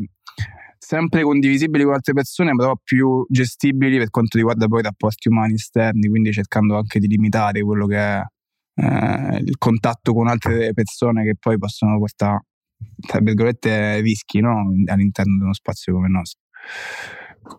sempre 0.79 1.23
condivisibili 1.23 1.85
con 1.85 1.95
altre 1.95 2.13
persone, 2.13 2.55
però 2.55 2.75
più 2.83 3.25
gestibili 3.29 3.97
per 3.97 4.11
quanto 4.11 4.37
riguarda 4.37 4.67
poi 4.67 4.81
i 4.81 4.83
rapporti 4.83 5.29
umani 5.29 5.55
esterni, 5.55 6.09
quindi 6.09 6.31
cercando 6.33 6.77
anche 6.77 6.99
di 6.99 7.07
limitare 7.07 7.63
quello 7.63 7.87
che 7.87 7.97
è 7.97 8.23
eh, 8.75 9.39
il 9.39 9.57
contatto 9.57 10.13
con 10.13 10.29
altre 10.29 10.73
persone 10.75 11.25
che 11.25 11.37
poi 11.39 11.59
possono 11.59 11.99
portare, 11.99 12.45
tra 13.07 13.21
virgolette, 13.21 14.01
rischi 14.01 14.41
no? 14.41 14.73
all'interno 14.87 15.37
di 15.37 15.43
uno 15.43 15.55
spazio 15.55 15.95
come 15.95 16.07
il 16.07 16.13
nostro. 16.13 16.41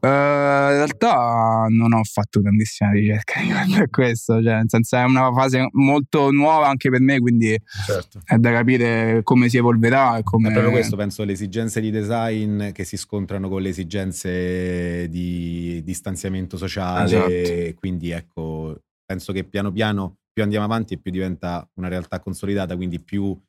Eh, 0.02 0.08
in 0.08 0.76
realtà 0.76 1.66
non 1.70 1.94
ho 1.94 2.04
fatto 2.04 2.42
grandissima 2.42 2.92
ricerca 2.92 3.40
riguardo 3.42 3.84
a 3.84 3.88
questo, 3.90 4.42
cioè, 4.42 4.56
nel 4.56 4.66
senso 4.68 4.98
è 4.98 5.04
una 5.04 5.32
fase 5.34 5.68
molto 5.72 6.32
nuova 6.32 6.68
anche 6.68 6.90
per 6.90 7.02
me, 7.02 7.20
quindi 7.20 7.58
Certo. 7.86 8.22
è 8.24 8.38
da 8.38 8.52
capire 8.52 9.22
come 9.24 9.50
si 9.50 9.58
evolverà 9.58 10.20
come... 10.24 10.50
È 10.50 10.52
proprio 10.52 10.72
questo, 10.72 10.96
penso, 10.96 11.24
le 11.24 11.34
esigenze 11.34 11.82
di 11.82 11.92
design 11.92 12.72
che 12.72 12.84
si 12.84 12.98
scontrano 12.98 13.50
con 13.50 13.62
le 13.62 13.70
esigenze 13.70 15.08
di 15.10 15.82
distanziamento 15.84 16.58
sociale. 16.58 17.42
Esatto. 17.42 17.80
Quindi 17.80 18.12
ecco, 18.12 18.80
penso 19.06 19.32
che 19.34 19.44
piano 19.44 19.72
piano 19.72 20.18
più 20.32 20.44
andiamo 20.44 20.66
avanti 20.66 20.96
e 20.96 20.98
più 20.98 21.12
diventa 21.12 21.66
una 21.76 21.88
realtà 21.88 22.20
consolidata, 22.20 22.76
quindi 22.76 23.00
più 23.00 23.40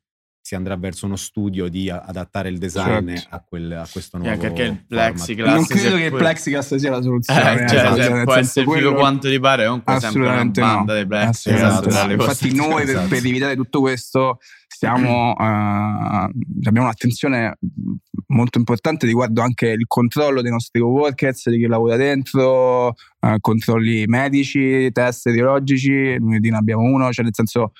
si 0.47 0.55
andrà 0.55 0.77
verso 0.77 1.05
uno 1.07 1.17
studio 1.17 1.67
di 1.67 1.89
adattare 1.89 2.47
il 2.47 2.57
design 2.57 3.09
Certo. 3.17 3.35
a, 3.35 3.43
quel- 3.45 3.73
a 3.73 3.87
questo 3.91 4.17
nuovo 4.17 4.31
anche 4.31 4.47
perché 4.47 4.63
il 4.63 4.85
plexiglass 4.87 5.53
non 5.53 5.65
credo 5.65 5.95
che 5.97 6.03
il 6.03 6.09
quello- 6.09 6.17
plexiglass 6.23 6.75
sia 6.75 6.89
la 6.89 7.01
soluzione. 7.01 7.41
Eh, 7.41 7.63
eh, 7.63 7.67
cioè, 7.67 7.77
esatto, 7.79 8.01
se 8.01 8.09
nel 8.13 8.23
può 8.23 8.33
essere 8.33 8.65
figo 8.65 8.71
quello- 8.71 8.93
quanto 8.93 9.27
ti 9.29 9.39
pare, 9.41 9.65
comunque 9.65 9.95
è 9.95 9.99
sempre 9.99 10.19
una 10.21 10.29
Assolutamente 10.29 10.61
no. 10.61 10.67
banda 10.67 10.97
di 10.97 11.05
plexiglass. 11.05 11.61
Esatto, 11.61 11.89
cose- 11.89 12.13
Infatti 12.13 12.55
noi 12.55 12.85
per, 12.85 12.89
Esatto. 12.95 13.07
per 13.09 13.17
evitare 13.25 13.55
tutto 13.57 13.79
questo 13.81 14.39
stiamo, 14.77 15.35
eh, 15.39 15.43
abbiamo 15.43 16.87
un'attenzione 16.87 17.57
molto 18.27 18.59
importante 18.59 19.07
riguardo 19.07 19.41
anche 19.41 19.69
il 19.69 19.85
controllo 19.87 20.41
dei 20.41 20.51
nostri 20.51 20.79
coworkers, 20.79 21.49
di 21.49 21.57
chi 21.57 21.65
lavora 21.65 21.95
dentro, 21.95 22.89
eh, 23.19 23.37
controlli 23.41 24.05
medici, 24.05 24.89
test 24.91 25.27
etiologici, 25.27 26.17
lunedì 26.17 26.49
ne 26.51 26.57
abbiamo 26.57 26.83
uno, 26.83 27.11
cioè 27.11 27.23
nel 27.23 27.33
senso 27.33 27.71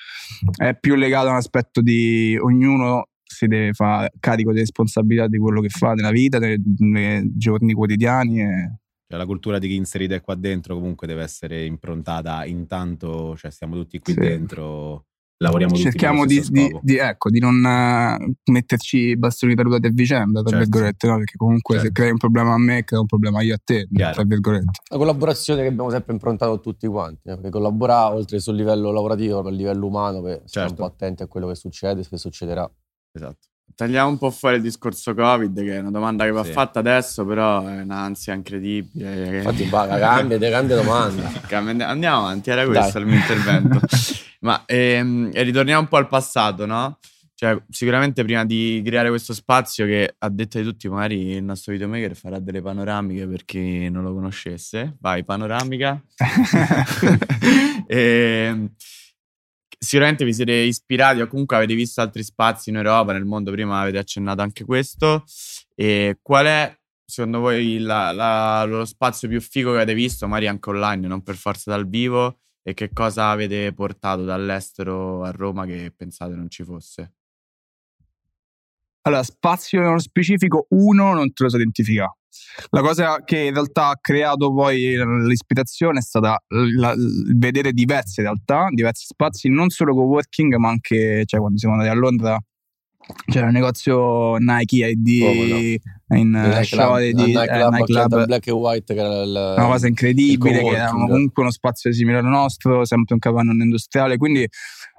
è 0.58 0.76
più 0.76 0.96
legato 0.96 1.28
a 1.28 1.32
un 1.32 1.38
aspetto 1.38 1.82
di 1.82 2.38
ognuno 2.42 3.10
si 3.24 3.46
deve 3.46 3.74
fare 3.74 4.12
carico 4.20 4.52
di 4.52 4.60
responsabilità 4.60 5.28
di 5.28 5.38
quello 5.38 5.62
che 5.62 5.70
fa 5.70 5.94
nella 5.94 6.12
vita, 6.12 6.40
nei, 6.40 6.60
nei 6.80 7.32
giorni 7.36 7.74
quotidiani. 7.74 8.42
E, 8.42 8.80
Cioè, 9.08 9.20
la 9.20 9.26
cultura 9.26 9.60
di 9.60 9.68
chi 9.68 9.76
inserite 9.76 10.22
qua 10.22 10.34
dentro 10.36 10.74
comunque 10.76 11.06
deve 11.06 11.22
essere 11.24 11.66
improntata 11.66 12.44
intanto, 12.46 13.36
cioè 13.38 13.52
stiamo 13.52 13.76
tutti 13.76 14.00
qui 14.00 14.14
Sì. 14.14 14.20
dentro, 14.20 15.06
lavoriamo 15.38 15.74
tutti 15.74 15.84
cerchiamo 15.86 16.26
di, 16.26 16.44
di- 16.50 16.78
di- 16.82 16.98
ecco, 16.98 17.30
di 17.30 17.40
non 17.40 17.64
eh, 17.64 18.34
metterci 18.52 18.98
i 19.10 19.18
bastoni 19.18 19.54
tra 19.56 19.64
ruote 19.64 19.88
a 19.88 19.92
vicenda, 19.92 20.42
tra 20.42 20.50
Certo. 20.58 20.66
virgolette, 20.70 21.08
no? 21.08 21.18
perché 21.18 21.38
comunque 21.38 21.76
se 21.76 21.82
Certo. 21.84 22.00
crei 22.02 22.12
un 22.12 22.18
problema 22.18 22.54
a 22.54 22.58
me, 22.58 22.84
crea 22.84 23.00
un 23.00 23.06
problema 23.06 23.42
io 23.42 23.54
a 23.56 23.60
te, 23.64 23.88
Chiaro. 23.94 24.14
tra 24.14 24.24
virgolette. 24.24 24.72
La 24.90 24.98
collaborazione 24.98 25.62
che 25.62 25.68
abbiamo 25.68 25.90
sempre 25.90 26.14
improntato 26.14 26.60
tutti 26.60 26.88
quanti, 26.88 27.30
eh, 27.30 27.36
perché 27.36 27.50
collaborare 27.50 28.16
oltre 28.16 28.40
sul 28.40 28.56
livello 28.56 28.92
lavorativo, 28.92 29.40
a 29.40 29.50
livello 29.52 29.86
umano, 29.86 30.22
per 30.22 30.42
stare 30.46 30.68
Certo. 30.68 30.82
un 30.84 30.88
po' 30.90 30.94
attenti 30.94 31.24
a 31.24 31.28
quello 31.28 31.48
che 31.48 31.56
succede, 31.56 32.04
che 32.08 32.18
succederà. 32.18 32.70
Esatto. 33.12 33.38
Tagliamo 33.76 34.10
un 34.10 34.18
po' 34.18 34.32
fuori 34.32 34.56
il 34.56 34.62
discorso 34.64 35.14
Covid, 35.14 35.62
che 35.62 35.76
è 35.76 35.80
una 35.80 35.92
domanda 35.92 36.24
che 36.24 36.32
va 36.32 36.44
Sì. 36.44 36.52
fatta 36.52 36.80
adesso, 36.80 37.26
però 37.26 37.64
è 37.68 37.82
un'ansia 37.82 38.34
incredibile. 38.34 39.38
Infatti, 39.38 39.70
va, 39.70 39.86
cambia, 39.88 40.40
cambia 40.50 40.78
domanda. 40.78 41.30
Andiamo 41.88 42.18
avanti, 42.20 42.50
era 42.50 42.66
questo 42.66 42.98
il 42.98 43.06
mio 43.06 43.18
intervento. 43.18 43.80
Ma 44.42 44.64
ehm, 44.66 45.32
e 45.34 45.42
ritorniamo 45.44 45.82
un 45.82 45.88
po' 45.88 45.98
al 45.98 46.08
passato, 46.08 46.66
no? 46.66 47.00
Cioè, 47.34 47.62
sicuramente 47.70 48.24
prima 48.24 48.46
di 48.46 48.82
creare 48.84 49.10
questo 49.10 49.32
spazio 49.34 49.86
che 49.86 50.16
a 50.18 50.30
detta 50.30 50.58
di 50.60 50.66
tutti, 50.66 50.90
magari 50.90 51.34
il 51.34 51.44
nostro 51.44 51.72
videomaker 51.72 52.16
farà 52.16 52.40
delle 52.40 52.62
panoramiche 52.64 53.28
per 53.28 53.46
chi 53.46 53.90
non 53.90 54.02
lo 54.04 54.14
conoscesse. 54.14 54.98
Vai, 55.00 55.24
panoramica. 55.24 56.02
Ehm, 57.90 58.70
sicuramente 59.80 60.26
vi 60.26 60.34
siete 60.34 60.52
ispirati 60.54 61.22
o 61.22 61.28
comunque 61.28 61.56
avete 61.56 61.74
visto 61.76 62.02
altri 62.02 62.24
spazi 62.24 62.70
in 62.70 62.78
Europa, 62.78 63.14
nel 63.14 63.26
mondo, 63.26 63.52
prima 63.52 63.80
avete 63.80 63.98
accennato 63.98 64.42
anche 64.42 64.66
questo. 64.66 65.24
E 65.76 66.18
qual 66.22 66.46
è, 66.48 66.78
secondo 67.06 67.40
voi, 67.40 67.78
la- 67.80 68.12
la- 68.12 68.64
lo 68.66 68.84
spazio 68.86 69.28
più 69.28 69.40
figo 69.42 69.72
che 69.72 69.78
avete 69.78 69.94
visto, 69.94 70.28
magari 70.28 70.48
anche 70.48 70.70
online, 70.70 71.08
non 71.08 71.22
per 71.24 71.36
forza 71.36 71.72
dal 71.72 71.88
vivo? 71.88 72.40
E 72.70 72.74
che 72.74 72.92
cosa 72.92 73.30
avete 73.30 73.72
portato 73.72 74.26
dall'estero 74.26 75.24
a 75.24 75.32
Roma 75.32 75.66
che 75.66 75.94
pensate 75.96 76.36
non 76.36 76.50
ci 76.50 76.66
fosse? 76.66 77.14
Allora, 79.04 79.24
spazio 79.24 79.80
nello 79.80 80.00
specifico, 80.00 80.66
uno 80.72 81.14
non 81.14 81.32
te 81.32 81.44
lo 81.44 81.50
so 81.50 81.56
identificare. 81.56 82.18
La 82.72 82.82
cosa 82.82 83.24
che 83.24 83.40
in 83.40 83.54
realtà 83.54 83.88
ha 83.88 83.98
creato 84.00 84.54
poi 84.54 84.96
l'ispirazione 85.26 86.00
è 86.00 86.02
stata 86.02 86.38
la- 86.76 86.92
il 86.92 87.38
vedere 87.38 87.72
diverse 87.72 88.22
realtà, 88.22 88.68
diversi 88.70 89.06
spazi, 89.06 89.48
non 89.48 89.70
solo 89.70 89.94
co-working, 89.94 90.54
ma 90.56 90.68
anche 90.70 91.24
cioè, 91.26 91.40
quando 91.40 91.58
siamo 91.58 91.76
andati 91.76 91.92
a 91.96 91.98
Londra 91.98 92.38
c'era 93.26 93.48
un 93.48 93.54
negozio 93.54 94.36
Nike 94.38 94.88
ID 94.88 95.80
no? 96.08 96.18
in 96.18 96.34
Il 96.34 96.58
eh, 96.58 96.64
Shoreditch, 96.64 97.28
il 97.28 97.30
eh, 97.30 97.40
nightclub, 97.40 97.72
nightclub. 97.74 98.10
c'era 98.10 98.26
black 98.26 98.48
e 98.48 98.52
white 98.52 98.94
che 98.94 99.00
era 99.00 99.22
il, 99.24 99.54
una 99.58 99.66
cosa 99.68 99.88
incredibile, 99.88 100.62
il 100.62 100.70
che 100.70 100.76
era 100.76 100.90
comunque 100.90 101.44
uno 101.44 101.52
spazio 101.52 101.92
simile 101.92 102.18
al 102.18 102.26
nostro, 102.26 102.86
sempre 102.86 103.14
un 103.14 103.20
capannone 103.20 103.64
industriale, 103.64 104.18
quindi 104.18 104.48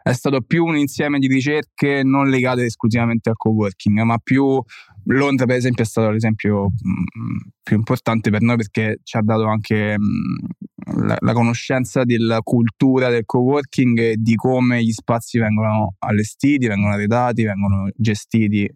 è 0.03 0.13
stato 0.13 0.41
più 0.41 0.65
un 0.65 0.77
insieme 0.77 1.19
di 1.19 1.27
ricerche 1.27 2.03
non 2.03 2.29
legate 2.29 2.65
esclusivamente 2.65 3.29
al 3.29 3.37
co-working, 3.37 4.01
ma 4.01 4.19
più 4.19 4.63
Londra 5.05 5.47
per 5.47 5.57
esempio 5.57 5.85
è 5.85 5.87
stato 5.87 6.11
l'esempio 6.11 6.65
mh, 6.65 7.49
più 7.63 7.77
importante 7.77 8.31
per 8.31 8.43
noi 8.43 8.57
perché 8.57 9.01
ci 9.03 9.17
ha 9.17 9.23
dato 9.23 9.47
anche 9.47 9.99
mh, 9.99 10.58
la, 10.97 11.17
la 11.19 11.33
conoscenza 11.33 12.05
della 12.05 12.41
cultura 12.43 13.09
del 13.09 13.25
co-working 13.25 13.99
e 13.99 14.17
di 14.19 14.35
come 14.35 14.83
gli 14.83 14.93
spazi 14.93 15.39
vengono 15.39 15.95
allestiti, 15.99 16.67
vengono 16.67 16.95
arredati, 16.95 17.45
vengono 17.45 17.91
gestiti 17.95 18.69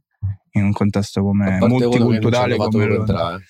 in 0.53 0.65
un 0.65 0.73
contesto 0.73 1.23
come 1.23 1.59
multiculturale 1.61 2.57
come 2.57 2.87
Londra. 2.87 2.99
entrare. 2.99 3.43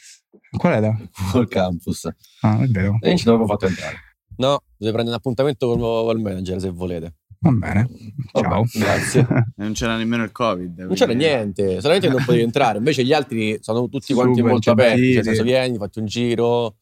Qual 0.56 0.72
era? 0.72 0.98
Col 1.32 1.48
campus. 1.48 2.08
Ah, 2.42 2.60
è 2.60 2.66
vero. 2.66 2.98
E 3.00 3.08
non 3.08 3.16
ci 3.16 3.28
abbiamo 3.28 3.46
fatto 3.46 3.66
entrare. 3.66 3.96
No, 4.36 4.62
dovete 4.76 4.92
prendere 4.92 5.08
un 5.08 5.14
appuntamento 5.14 5.66
col, 5.66 5.78
col 5.78 6.20
manager 6.20 6.60
se 6.60 6.70
volete. 6.70 7.14
Va 7.40 7.50
bene. 7.50 7.88
Ciao. 8.32 8.48
Vabbè, 8.48 8.78
Grazie. 8.78 9.26
E 9.56 9.62
non 9.62 9.72
c'era 9.72 9.96
nemmeno 9.96 10.22
il 10.22 10.32
Covid. 10.32 10.78
Non 10.80 10.94
c'era 10.94 11.12
niente, 11.12 11.80
solamente 11.80 12.08
non 12.08 12.24
potevi 12.24 12.42
entrare. 12.42 12.78
Invece 12.78 13.04
gli 13.04 13.12
altri 13.12 13.58
sono 13.60 13.88
tutti 13.88 14.14
quanti 14.14 14.36
Super 14.36 14.50
molto 14.50 14.70
aperti. 14.70 15.14
Cioè, 15.14 15.24
senso, 15.24 15.42
vieni, 15.42 15.76
fatti 15.76 15.98
un 15.98 16.06
giro, 16.06 16.76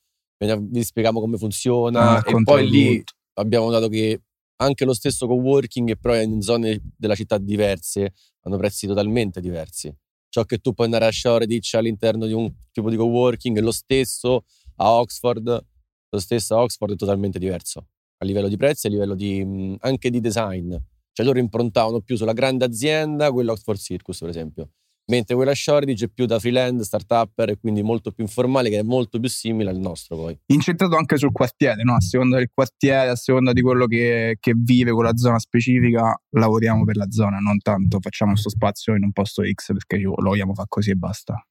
vi 0.61 0.83
spieghiamo 0.83 1.21
come 1.21 1.35
Ah, 1.35 1.39
funziona. 1.39 2.11
e 2.13 2.15
racconta 2.15 2.53
poi 2.53 2.69
lì 2.69 2.97
tutto. 2.99 3.13
abbiamo 3.35 3.67
notato 3.67 3.89
che 3.89 4.21
anche 4.57 4.85
lo 4.85 4.93
stesso 4.95 5.27
coworking, 5.27 5.99
però 5.99 6.15
in 6.21 6.41
zone 6.43 6.81
della 6.97 7.15
città 7.15 7.39
diverse, 7.39 8.13
hanno 8.43 8.57
prezzi 8.59 8.87
totalmente 8.87 9.41
diversi. 9.41 9.95
Ciò 10.29 10.45
che 10.45 10.59
tu 10.59 10.73
puoi 10.73 10.87
andare 10.87 11.07
a 11.07 11.11
Shoreditch 11.13 11.75
all'interno 11.75 12.27
di 12.27 12.33
un 12.33 12.51
tipo 12.71 12.89
di 12.91 12.97
coworking 12.97 13.57
è 13.59 13.61
lo 13.61 13.73
stesso 13.73 14.45
a 14.77 14.93
Oxford, 14.99 15.67
lo 16.11 16.19
stesso 16.19 16.55
a 16.57 16.63
Oxford 16.63 16.93
è 16.93 16.97
totalmente 16.97 17.39
diverso 17.39 17.87
a 18.23 18.25
livello 18.27 18.49
di 18.49 18.57
prezzi, 18.59 18.87
a 18.87 18.91
livello 18.91 19.15
di, 19.15 19.43
mh, 19.45 19.77
anche 19.81 20.11
di 20.11 20.21
design. 20.21 20.75
Cioè 21.13 21.25
loro 21.27 21.39
improntavano 21.39 22.01
più 22.01 22.17
sulla 22.17 22.33
grande 22.35 22.65
azienda, 22.67 23.33
quella 23.33 23.53
Oxford 23.53 23.79
Circus 23.79 24.19
per 24.21 24.29
esempio, 24.29 24.71
mentre 25.07 25.35
quella 25.35 25.55
Shoreditch 25.55 26.05
è 26.05 26.09
più 26.09 26.27
da 26.27 26.39
freelance, 26.39 26.85
start-upper 26.85 27.51
e 27.51 27.59
quindi 27.59 27.83
molto 27.83 28.13
più 28.13 28.25
informale 28.25 28.71
che 28.71 28.79
è 28.79 28.83
molto 28.83 29.19
più 29.19 29.29
simile 29.29 29.71
al 29.71 29.79
nostro 29.79 30.17
poi. 30.17 30.39
Incentrato 30.47 30.97
anche 30.97 31.17
sul 31.17 31.33
quartiere, 31.33 31.83
no? 31.83 31.95
a 31.95 32.01
seconda 32.01 32.37
del 32.37 32.51
quartiere, 32.53 33.11
a 33.11 33.17
seconda 33.17 33.53
di 33.53 33.61
quello 33.61 33.87
che, 33.87 34.37
che 34.39 34.53
vive 34.57 34.93
quella 34.93 35.17
zona 35.17 35.39
specifica, 35.39 36.21
lavoriamo 36.31 36.85
per 36.85 36.97
la 36.97 37.11
zona, 37.11 37.39
non 37.39 37.59
tanto 37.59 37.99
facciamo 38.01 38.33
questo 38.33 38.51
spazio 38.51 38.95
in 38.95 39.03
un 39.03 39.13
posto 39.13 39.43
X 39.43 39.73
perché 39.73 39.99
lo 39.99 40.15
vogliamo 40.17 40.55
fare 40.55 40.69
così 40.69 40.91
e 40.91 40.95
basta. 40.95 41.45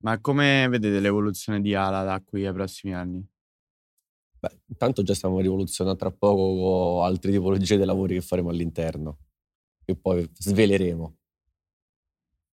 Ma 0.00 0.20
come 0.20 0.68
vedete 0.68 1.00
l'evoluzione 1.00 1.60
di 1.60 1.74
Ala 1.74 2.04
da 2.04 2.22
qui 2.24 2.46
ai 2.46 2.52
prossimi 2.52 2.94
anni? 2.94 3.26
Beh, 4.40 4.60
intanto 4.66 5.02
già 5.02 5.14
stiamo 5.14 5.40
rivoluzionando 5.40 5.98
tra 5.98 6.12
poco 6.12 6.54
con 6.96 7.04
altre 7.04 7.32
tipologie 7.32 7.76
di 7.76 7.84
lavori 7.84 8.14
che 8.14 8.20
faremo 8.20 8.50
all'interno, 8.50 9.18
che 9.84 9.96
poi 9.96 10.28
sveleremo. 10.32 11.16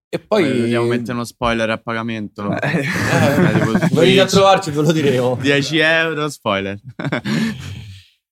E 0.08 0.18
poi... 0.20 0.42
Poi 0.44 0.60
dobbiamo 0.60 0.86
mettere 0.86 1.12
uno 1.12 1.24
spoiler 1.24 1.68
a 1.70 1.78
pagamento. 1.78 2.50
Eh, 2.60 2.78
Eh, 2.78 2.82
Venite 2.82 3.80
a 3.80 3.88
Twitch. 3.88 4.26
trovarci, 4.30 4.70
ve 4.70 4.82
lo 4.82 4.92
diremo. 4.92 5.38
10 5.40 5.78
euro, 5.78 6.28
spoiler. 6.28 6.78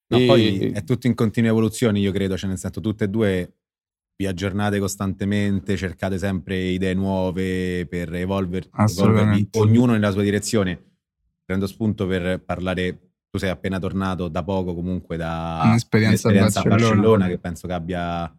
Ma 0.07 0.19
E- 0.19 0.27
poi 0.27 0.59
è 0.71 0.85
tutto 0.85 1.07
in 1.07 1.15
continua 1.15 1.51
evoluzione, 1.51 1.99
io 1.99 2.13
credo, 2.13 2.37
cioè 2.37 2.49
nel 2.49 2.59
senso 2.59 2.81
tutte 2.81 3.05
e 3.05 3.09
due 3.09 3.55
vi 4.17 4.27
aggiornate 4.27 4.79
costantemente, 4.79 5.77
cercate 5.77 6.19
sempre 6.19 6.57
idee 6.57 6.95
nuove 6.95 7.87
per 7.87 8.15
evolver- 8.15 8.69
evolvervi, 8.73 9.49
ognuno 9.55 9.93
nella 9.93 10.13
sua 10.13 10.23
direzione. 10.23 10.81
Prendo 11.45 11.67
spunto 11.67 12.07
per 12.07 12.41
parlare, 12.45 13.11
tu 13.29 13.39
sei 13.39 13.51
appena 13.51 13.79
tornato 13.81 14.29
da 14.29 14.45
poco 14.45 14.75
comunque 14.75 15.17
da 15.17 15.63
Un'esperienza 15.65 16.29
a 16.29 16.31
un'esperienza 16.31 16.61
a 16.61 16.63
Barcellona. 16.63 16.95
Barcellona 16.95 17.27
che 17.27 17.39
penso 17.39 17.67
che 17.67 17.73
abbia, 17.73 18.35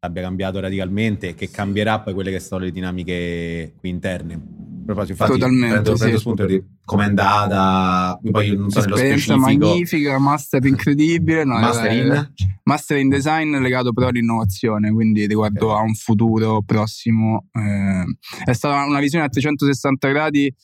abbia 0.00 0.22
cambiato 0.22 0.60
radicalmente 0.60 1.28
e 1.30 1.34
che 1.34 1.50
cambierà 1.50 2.00
poi 2.00 2.14
quelle 2.14 2.30
che 2.30 2.38
sono 2.40 2.64
le 2.64 2.70
dinamiche 2.70 3.74
qui 3.78 3.88
interne. 3.88 4.34
A 4.34 4.92
proposito, 4.94 5.12
infatti, 5.12 5.32
Totalmente, 5.32 5.72
prendo, 5.74 5.92
sì. 5.96 5.98
prendo 6.02 6.18
spunto 6.18 6.46
di 6.46 6.62
com'è 6.84 7.04
andata, 7.04 8.18
poi 8.30 8.46
io 8.48 8.58
non 8.58 8.70
so 8.70 8.80
nello 8.80 8.94
Esperienza 8.94 9.34
specifico. 9.34 9.66
magnifica, 9.66 10.18
master 10.18 10.64
incredibile. 10.64 11.44
no, 11.44 11.58
Master 11.58 11.90
eh, 11.90 11.96
in? 11.96 12.32
Master 12.62 12.96
in 12.98 13.08
design 13.10 13.56
legato 13.58 13.92
però 13.92 14.08
all'innovazione, 14.08 14.90
quindi 14.92 15.26
riguardo 15.26 15.72
Ok. 15.72 15.78
a 15.78 15.82
un 15.82 15.94
futuro 15.94 16.62
prossimo. 16.64 17.48
eh, 17.52 18.04
è 18.44 18.52
stata 18.54 18.84
una 18.86 19.00
visione 19.00 19.26
a 19.26 19.28
360 19.28 20.08
gradi 20.08 20.54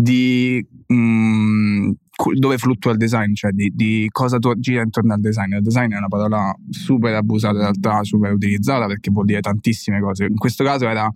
di 0.00 0.64
mm, 0.92 1.90
cu- 2.14 2.34
dove 2.34 2.56
fluttua 2.56 2.92
il 2.92 2.98
design, 2.98 3.32
cioè 3.32 3.50
di, 3.50 3.72
di 3.74 4.06
cosa 4.12 4.38
tu 4.38 4.54
gira 4.54 4.82
intorno 4.82 5.14
al 5.14 5.20
design. 5.20 5.54
Il 5.54 5.62
design 5.62 5.92
è 5.92 5.96
una 5.96 6.06
parola 6.06 6.54
super 6.70 7.14
abusata 7.14 7.54
in 7.54 7.62
realtà, 7.62 8.04
super 8.04 8.32
utilizzata 8.32 8.86
perché 8.86 9.10
vuol 9.10 9.24
dire 9.24 9.40
tantissime 9.40 10.00
cose. 10.00 10.26
In 10.26 10.36
questo 10.36 10.62
caso 10.62 10.86
era 10.86 11.12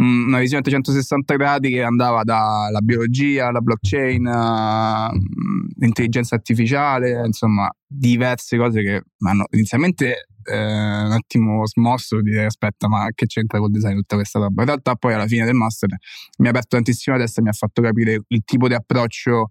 mm, 0.00 0.28
una 0.28 0.40
visione 0.40 0.60
a 0.60 0.62
360 0.62 1.36
gradi 1.36 1.70
che 1.70 1.82
andava 1.82 2.22
dalla 2.22 2.80
biologia 2.82 3.46
alla 3.46 3.60
blockchain, 3.60 4.26
all'intelligenza 4.26 6.34
artificiale, 6.34 7.24
insomma, 7.24 7.66
diverse 7.86 8.58
cose 8.58 8.82
che 8.82 9.02
hanno 9.26 9.46
inizialmente 9.52 10.27
eh, 10.50 11.04
un 11.04 11.12
attimo 11.12 11.66
smosso 11.66 12.20
di 12.20 12.30
dire 12.30 12.46
aspetta 12.46 12.88
ma 12.88 13.08
che 13.14 13.26
c'entra 13.26 13.58
col 13.58 13.70
design 13.70 13.96
tutta 13.96 14.16
questa 14.16 14.38
roba? 14.38 14.62
In 14.62 14.68
realtà 14.68 14.94
poi 14.94 15.14
alla 15.14 15.26
fine 15.26 15.44
del 15.44 15.54
master 15.54 15.90
mi 16.38 16.46
ha 16.46 16.50
aperto 16.50 16.76
tantissimo 16.76 17.16
la 17.16 17.22
testa 17.22 17.42
mi 17.42 17.48
ha 17.48 17.52
fatto 17.52 17.82
capire 17.82 18.22
il 18.26 18.42
tipo 18.44 18.68
di 18.68 18.74
approccio 18.74 19.48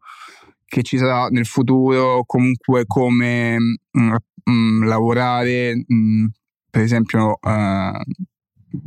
che 0.66 0.82
ci 0.82 0.98
sarà 0.98 1.28
nel 1.28 1.46
futuro 1.46 2.24
comunque 2.26 2.86
come 2.86 3.58
mm, 3.58 4.16
mm, 4.50 4.84
lavorare 4.84 5.74
mm, 5.92 6.26
per 6.70 6.82
esempio 6.82 7.40
eh, 7.42 8.02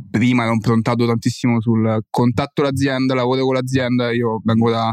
prima 0.09 0.43
ero 0.43 0.53
improntato 0.53 1.05
tantissimo 1.05 1.61
sul 1.61 1.99
contatto 2.09 2.61
l'azienda, 2.61 3.13
lavoro 3.13 3.43
con 3.43 3.55
l'azienda, 3.55 4.11
io 4.11 4.41
vengo 4.43 4.69
da 4.69 4.91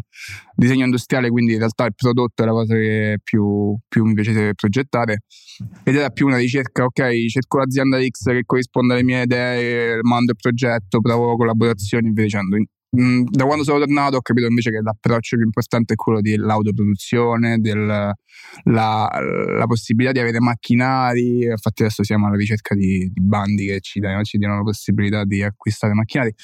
disegno 0.55 0.85
industriale, 0.85 1.31
quindi 1.31 1.53
in 1.53 1.59
realtà 1.59 1.85
il 1.85 1.95
prodotto 1.95 2.43
è 2.43 2.47
la 2.47 2.53
cosa 2.53 2.75
che 2.75 3.19
più, 3.23 3.77
più 3.89 4.05
mi 4.05 4.15
piace 4.15 4.55
progettare 4.55 5.23
ed 5.83 5.97
era 5.97 6.11
più 6.11 6.27
una 6.27 6.37
ricerca, 6.37 6.85
ok, 6.85 7.27
cerco 7.29 7.59
l'azienda 7.59 7.99
X 8.01 8.25
che 8.27 8.43
corrisponde 8.45 8.95
alle 8.95 9.05
mie 9.05 9.23
idee, 9.23 9.99
mando 10.03 10.33
il 10.33 10.39
progetto, 10.41 11.01
provo 11.01 11.37
collaborazioni 11.37 12.09
e 12.09 12.13
via 12.13 12.25
dicendo. 12.25 12.57
Mm, 12.97 13.25
Da 13.29 13.45
quando 13.45 13.65
sono 13.65 13.79
tornato 13.79 14.17
ho 14.17 14.23
capito 14.23 14.47
invece 14.47 14.71
che 14.71 14.81
l'approccio 14.81 15.37
più 15.37 15.45
importante 15.45 15.93
è 15.93 15.97
quello 15.97 16.23
dell'autoproduzione, 16.23 17.59
del, 17.59 18.15
la, 18.65 19.65
possibilità 19.67 20.13
di 20.13 20.21
avere 20.21 20.41
macchinari, 20.41 21.45
infatti 21.45 21.83
adesso 21.83 22.03
siamo 22.03 22.27
alla 22.27 22.37
ricerca 22.37 22.75
di, 22.75 23.11
di 23.13 23.21
bandi 23.21 23.67
che 23.67 23.81
ci, 23.81 24.01
danno- 24.01 24.23
ci 24.23 24.39
diano 24.39 24.57
la 24.57 24.63
possibilità 24.63 25.25
di 25.25 25.43
acquistare 25.43 25.93
macchinari 25.93 26.35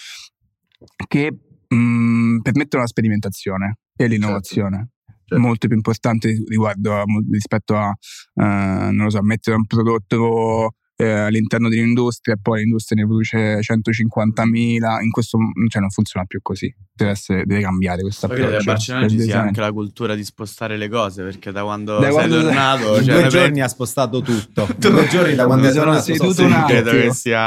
che 1.09 1.35
mm, 1.75 2.41
permettono 2.41 2.83
la 2.83 2.89
sperimentazione 2.89 3.79
e 3.97 4.07
l'innovazione. 4.07 4.91
Certo. 5.27 5.43
Molto 5.43 5.67
più 5.67 5.77
importante 5.77 6.29
riguardo 6.47 6.95
a- 6.95 7.05
rispetto 7.31 7.75
a 7.75 7.89
eh, 7.89 8.91
non 8.91 9.05
lo 9.05 9.11
so, 9.11 9.23
mettere 9.23 9.57
un 9.57 9.65
prodotto 9.65 10.75
eh, 11.05 11.19
all'interno 11.21 11.69
dell'industria 11.69 12.35
e 12.35 12.39
poi 12.41 12.61
l'industria 12.61 13.01
ne 13.03 13.07
produce 13.07 13.61
150.000, 13.61 15.03
in 15.03 15.11
questo 15.11 15.39
cioè 15.69 15.81
non 15.81 15.91
funziona 15.91 16.25
più 16.27 16.41
così, 16.43 16.73
deve, 16.93 17.11
essere, 17.11 17.45
deve 17.45 17.61
cambiare 17.63 18.03
questa 18.03 18.27
Poi 18.27 18.37
credo 18.37 18.51
che 18.53 18.57
a 18.57 18.61
approccio 18.61 18.93
Barcellona 18.93 19.09
ci 19.09 19.21
sia 19.21 19.41
anche 19.41 19.61
la 19.61 19.73
cultura 19.73 20.15
di 20.15 20.25
spostare 20.25 20.77
le 20.77 20.89
cose, 20.89 21.23
perché 21.23 21.53
da 21.53 21.63
quando 21.63 21.95
Da 21.99 22.03
sei 22.05 22.13
quando- 22.13 22.41
tornato... 22.43 22.97
In 22.99 23.05
cioè, 23.05 23.21
due 23.21 23.29
giorni 23.29 23.53
pre- 23.53 23.63
ha 23.63 23.69
spostato 23.69 24.21
tutto. 24.23 24.69
Due 24.95 25.07
giorni 25.09 25.35
da 25.35 25.47
quando 25.47 25.69
sono 25.71 25.85
tornato. 25.85 26.03
seduto 26.05 26.45
un 26.45 26.53
attimo. 26.53 26.67
credo 26.67 26.91
che 26.91 27.13
sia 27.15 27.39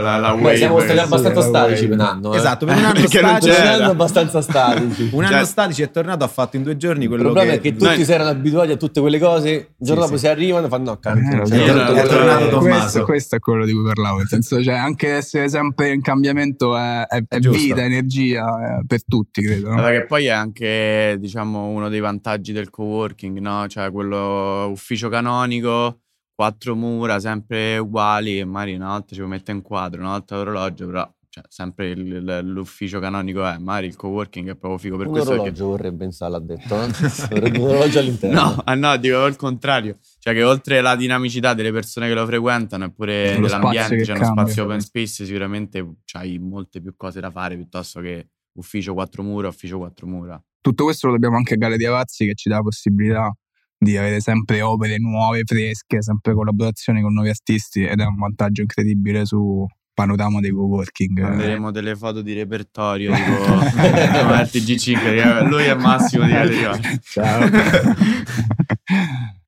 la, 0.00 0.16
la 0.18 0.34
Beh, 0.34 0.40
wave. 0.42 0.56
siamo 0.56 0.80
stati 0.80 0.98
abbastanza 0.98 1.40
sì, 1.42 1.48
statici 1.48 1.86
per 1.86 1.94
un 1.94 2.00
anno. 2.00 2.32
eh. 2.32 2.36
Esatto, 2.36 2.66
per 2.66 2.76
un 2.76 2.84
anno 2.84 3.06
statici. 3.06 3.18
Per 3.50 3.60
un 3.60 3.66
anno 3.66 3.90
abbastanza 3.90 4.40
statici. 4.40 5.08
Un 5.16 5.24
anno 5.24 5.34
Cioè- 5.36 5.44
statici 5.44 5.82
è 5.82 5.90
tornato, 5.90 6.24
ha 6.24 6.28
fatto 6.28 6.56
in 6.56 6.62
due 6.62 6.76
giorni 6.76 7.02
Il 7.04 7.08
quello 7.08 7.22
problema 7.24 7.50
che... 7.52 7.56
è 7.56 7.60
che 7.60 7.72
tutti 7.72 7.84
Noi- 7.84 8.04
si 8.04 8.12
erano 8.12 8.30
abituati 8.30 8.72
a 8.72 8.76
tutte 8.76 9.00
quelle 9.00 9.18
cose, 9.18 9.50
il 9.50 9.66
giorno 9.78 10.02
dopo 10.04 10.16
si 10.16 10.26
arrivano 10.26 10.66
e 10.66 10.68
fanno 10.68 10.84
no, 10.90 10.98
cazzo, 10.98 11.18
Eh, 11.18 11.46
so. 11.46 11.54
tutto 11.54 11.94
è 11.94 12.06
tornato 12.06 12.48
Tommaso. 12.48 13.04
Questo, 13.06 13.36
è 13.36 13.38
quello 13.38 13.64
di 13.64 13.72
cui 13.72 13.84
parlavo, 13.84 14.18
nel 14.18 14.26
senso, 14.26 14.62
cioè, 14.62 14.74
anche 14.74 15.08
essere 15.08 15.48
sempre 15.48 15.92
in 15.92 16.00
cambiamento 16.00 16.76
è, 16.76 17.06
è- 17.06 17.24
è 17.28 17.38
vita, 17.38 17.84
energia 17.84 18.78
eh, 18.78 18.84
per 18.86 19.04
tutti, 19.04 19.42
credo. 19.42 19.70
no? 19.70 19.76
Vabbè, 19.76 20.00
che 20.00 20.06
poi 20.06 20.26
è 20.26 20.30
anche, 20.30 21.16
diciamo, 21.20 21.68
uno 21.68 21.88
dei 21.88 22.00
vantaggi 22.00 22.52
del 22.52 22.70
coworking, 22.70 23.38
no? 23.38 23.66
Cioè, 23.68 23.90
quello 23.92 24.68
ufficio 24.70 25.08
canonico, 25.08 26.00
quattro 26.34 26.74
mura, 26.74 27.20
sempre 27.20 27.78
uguali, 27.78 28.40
e 28.40 28.44
magari 28.44 28.74
una 28.74 28.88
volta 28.88 29.14
ci 29.14 29.22
mettere 29.22 29.56
un 29.56 29.62
quadro, 29.62 30.00
una 30.00 30.10
volta 30.10 30.36
l'orologio, 30.36 30.86
però 30.86 31.15
cioè, 31.36 31.44
sempre 31.48 31.90
il- 31.90 32.06
il- 32.14 32.40
l'ufficio 32.44 32.98
canonico 32.98 33.44
è, 33.46 33.58
magari 33.58 33.88
il 33.88 33.94
coworking 33.96 34.48
è 34.48 34.54
proprio 34.56 34.78
figo 34.78 34.96
per 34.96 35.06
Un 35.06 35.12
questo. 35.12 35.30
perché- 35.32 35.42
orologio 35.48 35.66
vorrebbe 35.66 36.04
installare, 36.06 36.42
ha 36.42 36.46
detto. 36.46 36.74
eh? 36.82 37.28
Vorrebbe 37.28 37.58
un 37.58 37.68
orologio 37.68 37.98
all'interno. 37.98 38.40
No, 38.40 38.62
ah 38.64 38.74
no, 38.74 38.96
dico 38.96 39.26
il 39.26 39.36
contrario. 39.36 39.98
Cioè 40.18 40.32
che 40.32 40.42
oltre 40.42 40.78
alla 40.78 40.96
dinamicità 40.96 41.52
delle 41.52 41.72
persone 41.72 42.08
che 42.08 42.14
lo 42.14 42.24
frequentano 42.24 42.84
e 42.86 42.90
pure 42.90 43.36
dell'ambiente, 43.38 43.96
c'è 44.02 44.12
uno 44.14 44.20
cambia. 44.22 44.42
spazio 44.44 44.64
open 44.64 44.80
space, 44.80 45.24
sicuramente 45.26 45.96
c'hai 46.06 46.38
molte 46.38 46.80
più 46.80 46.94
cose 46.96 47.20
da 47.20 47.30
fare 47.30 47.54
piuttosto 47.56 48.00
che 48.00 48.28
ufficio 48.54 48.94
quattro 48.94 49.22
mura, 49.22 49.48
ufficio 49.48 49.76
quattro 49.76 50.06
mura. 50.06 50.42
Tutto 50.62 50.84
questo 50.84 51.06
lo 51.08 51.12
dobbiamo 51.12 51.36
anche 51.36 51.52
a 51.54 51.56
Galleria 51.58 51.90
Vazzi 51.90 52.24
che 52.24 52.34
ci 52.34 52.48
dà 52.48 52.56
la 52.56 52.62
possibilità 52.62 53.30
di 53.78 53.94
avere 53.98 54.20
sempre 54.20 54.62
opere 54.62 54.96
nuove, 54.98 55.42
fresche, 55.44 56.00
sempre 56.00 56.32
collaborazioni 56.32 57.02
con 57.02 57.12
nuovi 57.12 57.28
artisti 57.28 57.84
ed 57.84 58.00
è 58.00 58.04
un 58.06 58.16
vantaggio 58.16 58.62
incredibile 58.62 59.26
su 59.26 59.66
panorama 59.96 60.40
dei 60.40 60.50
coworking. 60.50 61.20
Manderemo 61.20 61.70
delle 61.70 61.96
foto 61.96 62.20
di 62.20 62.34
repertorio 62.34 63.12
tipo 63.16 63.36
come 63.40 64.42
RTG5, 64.42 64.92
che 64.92 65.44
lui 65.48 65.64
è 65.64 65.74
Massimo 65.74 66.26
di 66.26 66.32
Galleria. 66.32 66.78
Ciao. 67.00 67.48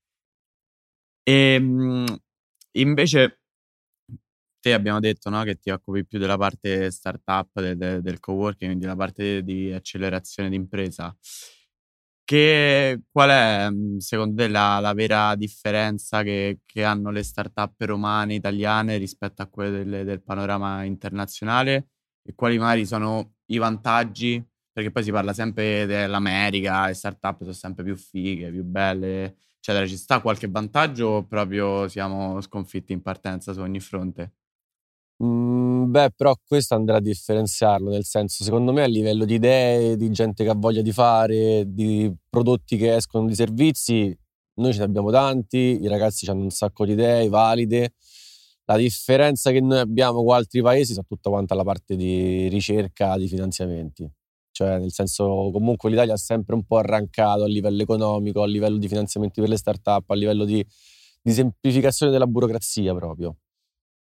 E 1.22 1.58
mh, 1.60 2.06
invece 2.78 3.40
te 4.60 4.72
abbiamo 4.72 4.98
detto 4.98 5.28
no, 5.28 5.42
che 5.42 5.56
ti 5.56 5.68
occupi 5.68 6.06
più 6.06 6.18
della 6.18 6.38
parte 6.38 6.90
startup 6.90 7.60
de- 7.60 7.76
de- 7.76 8.00
del 8.00 8.18
coworking, 8.18 8.70
quindi 8.70 8.86
la 8.86 8.96
parte 8.96 9.42
di 9.42 9.70
accelerazione 9.70 10.48
d'impresa. 10.48 11.14
Che, 12.28 13.00
qual 13.10 13.30
è 13.30 13.70
mh, 13.70 13.98
secondo 13.98 14.42
te 14.42 14.48
la, 14.48 14.80
la 14.80 14.92
vera 14.92 15.34
differenza 15.34 16.22
che, 16.22 16.60
che 16.66 16.84
hanno 16.84 17.10
le 17.10 17.22
startup 17.22 17.72
romane, 17.80 18.34
italiane 18.34 18.98
rispetto 18.98 19.40
a 19.40 19.46
quelle 19.46 19.70
delle- 19.70 20.04
del 20.04 20.22
panorama 20.22 20.82
internazionale? 20.84 21.88
E 22.22 22.34
quali 22.34 22.58
magari 22.58 22.84
sono 22.84 23.36
i 23.46 23.56
vantaggi? 23.56 24.44
Perché 24.70 24.90
poi 24.90 25.02
si 25.04 25.10
parla 25.10 25.32
sempre 25.32 25.86
dell'America, 25.86 26.86
le 26.86 26.92
startup 26.94 27.38
sono 27.40 27.52
sempre 27.52 27.82
più 27.82 27.96
fighe, 27.96 28.50
più 28.50 28.62
belle, 28.62 29.36
eccetera. 29.58 29.86
Ci 29.86 29.96
sta 29.96 30.20
qualche 30.20 30.48
vantaggio 30.48 31.06
o 31.06 31.26
proprio 31.26 31.88
siamo 31.88 32.40
sconfitti 32.42 32.92
in 32.92 33.00
partenza 33.00 33.54
su 33.54 33.60
ogni 33.60 33.80
fronte? 33.80 34.32
Mm, 35.22 35.90
beh, 35.90 36.12
però 36.14 36.32
questo 36.46 36.74
andrà 36.76 36.96
a 36.98 37.00
differenziarlo, 37.00 37.90
nel 37.90 38.04
senso, 38.04 38.44
secondo 38.44 38.72
me 38.72 38.84
a 38.84 38.86
livello 38.86 39.24
di 39.24 39.34
idee, 39.34 39.96
di 39.96 40.10
gente 40.10 40.44
che 40.44 40.50
ha 40.50 40.54
voglia 40.54 40.80
di 40.80 40.92
fare, 40.92 41.64
di 41.66 42.12
prodotti 42.28 42.76
che 42.76 42.94
escono, 42.94 43.26
di 43.26 43.34
servizi, 43.34 44.16
noi 44.54 44.72
ce 44.72 44.78
ne 44.78 44.84
abbiamo 44.84 45.10
tanti, 45.10 45.78
i 45.82 45.88
ragazzi 45.88 46.28
hanno 46.30 46.42
un 46.42 46.50
sacco 46.50 46.84
di 46.84 46.92
idee 46.92 47.28
valide. 47.28 47.94
La 48.66 48.76
differenza 48.76 49.50
che 49.50 49.60
noi 49.60 49.78
abbiamo 49.78 50.22
con 50.22 50.34
altri 50.36 50.62
paesi 50.62 50.92
è 50.94 51.02
tutta 51.06 51.30
quanta 51.30 51.54
la 51.54 51.64
parte 51.64 51.96
di 51.96 52.48
ricerca 52.48 53.16
di 53.16 53.26
finanziamenti. 53.26 54.08
Cioè, 54.52 54.78
nel 54.78 54.92
senso, 54.92 55.50
comunque 55.52 55.90
l'Italia 55.90 56.14
ha 56.14 56.16
sempre 56.16 56.54
un 56.54 56.64
po' 56.64 56.76
arrancato 56.78 57.44
a 57.44 57.48
livello 57.48 57.82
economico, 57.82 58.42
a 58.42 58.46
livello 58.46 58.76
di 58.76 58.88
finanziamenti 58.88 59.40
per 59.40 59.48
le 59.48 59.56
start-up, 59.56 60.10
a 60.10 60.14
livello 60.14 60.44
di, 60.44 60.64
di 61.22 61.32
semplificazione 61.32 62.12
della 62.12 62.26
burocrazia 62.26 62.94
proprio 62.94 63.36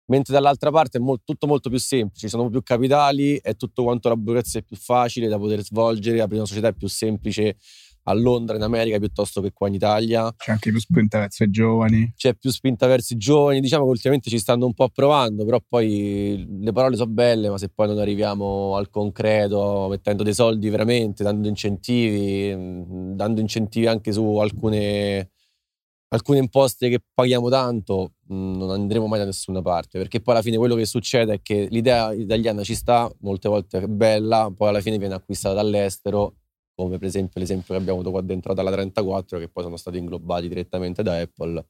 mentre 0.07 0.35
dall'altra 0.35 0.71
parte 0.71 0.99
è 0.99 1.01
mol- 1.01 1.21
tutto 1.25 1.47
molto 1.47 1.69
più 1.69 1.79
semplice, 1.79 2.27
ci 2.27 2.29
sono 2.29 2.49
più 2.49 2.63
capitali, 2.63 3.39
è 3.41 3.57
tutto 3.57 3.83
quanto 3.83 4.09
la 4.09 4.17
burocrazia 4.17 4.61
è 4.61 4.63
più 4.63 4.77
facile 4.77 5.29
da 5.29 5.39
poter 5.39 5.63
svolgere, 5.63 6.21
aprire 6.21 6.39
una 6.39 6.47
società 6.47 6.69
è 6.69 6.75
più 6.75 6.89
semplice 6.89 7.57
a 8.05 8.13
Londra, 8.13 8.57
in 8.57 8.63
America, 8.63 8.99
piuttosto 8.99 9.41
che 9.41 9.53
qua 9.53 9.69
in 9.69 9.75
Italia. 9.75 10.33
C'è 10.37 10.53
anche 10.53 10.71
più 10.71 10.81
spinta 10.81 11.19
verso 11.19 11.45
i 11.45 11.51
giovani. 11.51 12.13
C'è 12.17 12.35
più 12.35 12.51
spinta 12.51 12.87
verso 12.87 13.15
i 13.15 13.17
giovani, 13.17 13.61
diciamo 13.61 13.85
che 13.85 13.91
ultimamente 13.91 14.31
ci 14.31 14.39
stanno 14.39 14.67
un 14.67 14.75
po' 14.75 14.89
provando, 14.91 15.45
però 15.45 15.59
poi 15.67 16.47
le 16.61 16.73
parole 16.73 16.97
sono 16.97 17.11
belle, 17.11 17.49
ma 17.49 17.59
se 17.59 17.71
poi 17.71 17.89
non 17.89 17.99
arriviamo 17.99 18.77
al 18.77 18.91
concreto, 18.91 19.87
mettendo 19.89 20.23
dei 20.23 20.35
soldi 20.35 20.69
veramente, 20.69 21.23
dando 21.23 21.49
incentivi, 21.49 22.55
mh, 22.55 23.15
dando 23.15 23.41
incentivi 23.41 23.87
anche 23.87 24.13
su 24.13 24.37
alcune 24.37 25.31
alcune 26.15 26.39
imposte 26.39 26.89
che 26.89 27.01
paghiamo 27.13 27.49
tanto 27.51 28.15
mh, 28.27 28.35
non 28.35 28.71
andremo 28.71 29.07
mai 29.07 29.19
da 29.19 29.25
nessuna 29.25 29.61
parte 29.63 29.99
perché 29.99 30.21
poi 30.21 30.35
alla 30.35 30.43
fine 30.43 30.57
quello 30.57 30.75
che 30.77 30.87
succede 30.87 31.35
è 31.35 31.43
che 31.43 31.67
l'idea 31.71 32.13
italiana 32.13 32.63
ci 32.63 32.75
sta 32.75 33.11
molte 33.21 33.49
volte 33.49 33.79
è 33.79 33.87
bella 33.87 34.53
poi 34.55 34.69
alla 34.69 34.81
fine 34.81 34.99
viene 34.99 35.15
acquistata 35.15 35.55
dall'estero 35.55 36.35
come 36.75 36.99
per 36.99 37.09
esempio 37.09 37.41
l'esempio 37.41 37.75
che 37.75 37.81
abbiamo 37.81 38.01
avuto 38.01 38.11
qua 38.11 38.21
dentro 38.21 38.53
dalla 38.53 38.71
34 38.71 39.39
che 39.39 39.49
poi 39.49 39.63
sono 39.63 39.77
stati 39.77 39.99
inglobati 39.99 40.49
direttamente 40.49 41.03
da 41.03 41.19
Apple. 41.21 41.65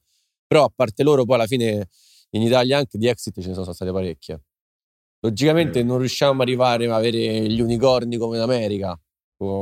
Però 0.47 0.65
a 0.65 0.71
parte 0.75 1.03
loro 1.03 1.25
poi 1.25 1.35
alla 1.35 1.47
fine 1.47 1.87
in 2.31 2.41
Italia 2.41 2.77
anche 2.79 2.97
di 2.97 3.07
exit 3.07 3.39
ce 3.39 3.47
ne 3.47 3.53
sono 3.53 3.71
state 3.71 3.91
parecchie. 3.91 4.41
Logicamente 5.19 5.83
non 5.83 5.99
riusciamo 5.99 6.41
ad 6.41 6.47
arrivare 6.47 6.87
a 6.87 6.95
avere 6.95 7.47
gli 7.49 7.61
unicorni 7.61 8.17
come 8.17 8.37
in 8.37 8.43
America 8.43 8.99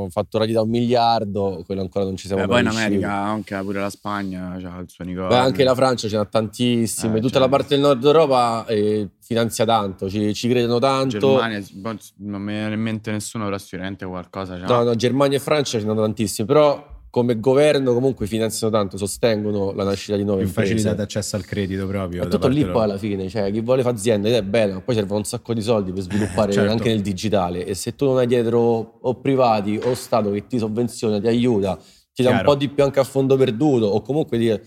fatturati 0.09 0.51
da 0.51 0.62
un 0.62 0.69
miliardo 0.69 1.63
quello 1.65 1.81
ancora 1.81 2.05
non 2.05 2.15
ci 2.15 2.27
siamo 2.27 2.43
Beh, 2.45 2.47
mai 2.47 2.63
poi 2.63 2.71
in 2.73 2.77
riusciti. 2.79 3.03
America 3.05 3.29
anche 3.31 3.57
pure 3.63 3.79
la 3.79 3.89
Spagna 3.89 4.51
ha 4.51 4.79
il 4.79 4.89
suo 4.89 5.03
unicorno. 5.03 5.29
Beh, 5.29 5.38
anche 5.38 5.63
la 5.63 5.73
Francia 5.75 6.07
ce 6.07 6.15
n'ha 6.15 6.25
tantissime, 6.25 7.17
Eh, 7.17 7.21
tutta 7.21 7.33
cioè- 7.33 7.41
la 7.41 7.49
parte 7.49 7.67
del 7.69 7.79
nord 7.79 8.03
Europa 8.05 8.65
eh, 8.67 9.09
finanzia 9.19 9.65
tanto, 9.65 10.09
ci, 10.09 10.33
ci 10.33 10.47
credono 10.47 10.77
tanto. 10.79 11.17
Germania, 11.17 11.63
boh, 11.71 11.95
non 12.17 12.41
mi 12.41 12.53
viene 12.53 12.75
in 12.75 12.81
mente 12.81 13.12
nessuno, 13.12 13.45
però 13.45 13.57
sicuramente 13.57 14.05
qualcosa 14.05 14.57
c'ha. 14.59 14.65
No, 14.67 14.83
no, 14.83 14.95
Germania 14.95 15.38
e 15.38 15.41
Francia 15.41 15.79
ce 15.79 15.86
ne 15.86 15.91
hanno 15.91 16.01
tantissimi, 16.01 16.45
però 16.47 16.91
come 17.13 17.39
governo 17.39 17.93
comunque 17.93 18.26
finanziano 18.26 18.73
tanto, 18.73 18.97
sostengono 18.97 19.71
la 19.73 19.84
nascita 19.84 20.17
di 20.17 20.23
nuove 20.23 20.39
più 20.39 20.47
imprese. 20.47 20.71
facilità 20.71 20.95
d'accesso 20.95 21.36
al 21.36 21.45
credito 21.45 21.86
proprio. 21.86 22.23
È 22.23 22.28
tutto 22.28 22.47
lì 22.47 22.65
poi 22.65 22.86
alla 22.86 22.97
fine, 22.97 23.30
cioè 23.30 23.52
chi 23.52 23.62
vuole 23.62 23.84
fare 23.84 23.93
azienda 23.93 24.30
ed 24.30 24.34
è 24.34 24.41
bella, 24.41 24.73
ma 24.73 24.82
poi 24.82 24.95
servono 24.95 25.19
un 25.19 25.23
sacco 25.23 25.54
di 25.54 25.62
soldi 25.62 25.91
per 25.91 26.02
sviluppare 26.02 26.52
certo. 26.54 26.71
anche 26.71 26.89
nel 26.89 27.02
digitale 27.02 27.67
e 27.67 27.76
se 27.76 27.95
tu 27.95 28.06
non 28.06 28.17
hai 28.17 28.26
dietro 28.26 28.97
o 28.99 29.21
privati 29.21 29.80
o 29.84 29.93
Stato 29.93 30.32
che 30.32 30.47
ti 30.47 30.58
sovvenziona, 30.58 31.19
ti 31.19 31.28
aiuta, 31.28 31.78
ti 32.12 32.23
dà 32.23 32.32
un 32.32 32.41
po' 32.43 32.56
di 32.56 32.67
più 32.67 32.84
anche 32.84 32.99
a 32.99 33.04
fondo 33.04 33.38
perduto 33.38 33.86
o 33.86 34.02
comunque 34.02 34.39
ti 34.39 34.60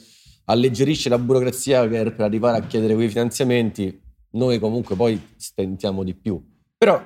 alleggerisce 0.44 1.08
la 1.08 1.18
burocrazia 1.18 1.84
per, 1.88 2.14
per 2.14 2.26
arrivare 2.26 2.58
a 2.58 2.60
chiedere 2.60 2.94
quei 2.94 3.08
finanziamenti, 3.08 4.00
noi 4.34 4.60
comunque 4.60 4.94
poi 4.94 5.20
stentiamo 5.34 6.04
di 6.04 6.14
più. 6.14 6.40
Però 6.78 7.04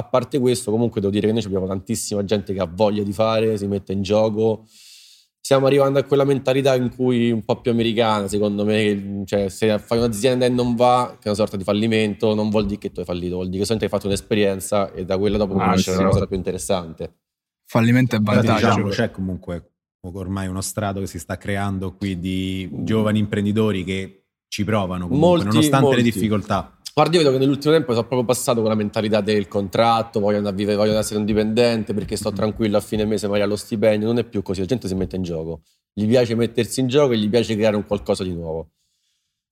a 0.00 0.04
parte 0.08 0.38
questo 0.38 0.70
comunque 0.70 1.00
devo 1.00 1.12
dire 1.12 1.26
che 1.26 1.32
noi 1.32 1.42
abbiamo 1.44 1.66
tantissima 1.66 2.24
gente 2.24 2.52
che 2.52 2.60
ha 2.60 2.68
voglia 2.72 3.02
di 3.02 3.12
fare, 3.12 3.56
si 3.56 3.66
mette 3.66 3.92
in 3.92 4.02
gioco, 4.02 4.64
stiamo 5.40 5.66
arrivando 5.66 5.98
a 5.98 6.04
quella 6.04 6.24
mentalità 6.24 6.74
in 6.74 6.94
cui 6.94 7.30
un 7.30 7.44
po' 7.44 7.60
più 7.60 7.70
americana, 7.70 8.28
secondo 8.28 8.64
me, 8.64 9.22
cioè 9.26 9.48
se 9.48 9.78
fai 9.78 9.98
un'azienda 9.98 10.44
e 10.46 10.48
non 10.48 10.74
va, 10.74 11.10
che 11.12 11.24
è 11.24 11.26
una 11.28 11.36
sorta 11.36 11.56
di 11.56 11.64
fallimento, 11.64 12.34
non 12.34 12.50
vuol 12.50 12.66
dire 12.66 12.78
che 12.78 12.92
tu 12.92 13.00
hai 13.00 13.06
fallito, 13.06 13.34
vuol 13.36 13.46
dire 13.46 13.58
che 13.58 13.64
solamente 13.64 13.86
hai 13.86 13.90
fatto 14.00 14.06
un'esperienza 14.08 14.92
e 14.92 15.04
da 15.04 15.18
quella 15.18 15.36
dopo 15.38 15.56
Ah, 15.58 15.76
sì. 15.76 15.90
una 15.90 16.08
cosa 16.08 16.26
più 16.26 16.36
interessante. 16.36 17.14
Fallimento 17.66 18.16
è 18.16 18.20
Però 18.20 18.36
vantaggio. 18.36 18.66
diciamo, 18.68 18.88
c'è 18.88 19.10
comunque 19.10 19.70
ormai 20.02 20.46
uno 20.48 20.60
strato 20.62 21.00
che 21.00 21.06
si 21.06 21.18
sta 21.18 21.36
creando 21.36 21.94
qui 21.94 22.18
di 22.18 22.68
giovani 22.84 23.18
imprenditori 23.18 23.84
che 23.84 24.24
ci 24.48 24.64
provano 24.64 25.04
comunque, 25.06 25.28
Molti, 25.28 25.46
nonostante 25.46 25.80
molti. 25.86 25.96
le 25.96 26.02
difficoltà. 26.02 26.78
Guarda, 26.92 27.16
io 27.16 27.22
vedo 27.22 27.32
che 27.32 27.38
nell'ultimo 27.38 27.72
tempo 27.72 27.92
sono 27.92 28.06
proprio 28.06 28.24
passato 28.24 28.60
con 28.60 28.68
la 28.68 28.74
mentalità 28.74 29.20
del 29.20 29.46
contratto, 29.48 30.18
voglio 30.20 30.38
andare 30.38 30.54
a 30.54 30.58
vivere, 30.58 30.76
voglio 30.76 30.98
essere 30.98 31.20
indipendente 31.20 31.94
perché 31.94 32.16
sto 32.16 32.32
tranquillo 32.32 32.76
a 32.76 32.80
fine 32.80 33.04
mese, 33.04 33.26
magari 33.26 33.44
allo 33.44 33.56
stipendio, 33.56 34.08
non 34.08 34.18
è 34.18 34.24
più 34.24 34.42
così, 34.42 34.60
la 34.60 34.66
gente 34.66 34.88
si 34.88 34.94
mette 34.94 35.16
in 35.16 35.22
gioco. 35.22 35.62
Gli 35.92 36.06
piace 36.06 36.34
mettersi 36.34 36.80
in 36.80 36.88
gioco 36.88 37.12
e 37.12 37.18
gli 37.18 37.28
piace 37.28 37.54
creare 37.54 37.76
un 37.76 37.86
qualcosa 37.86 38.24
di 38.24 38.34
nuovo. 38.34 38.70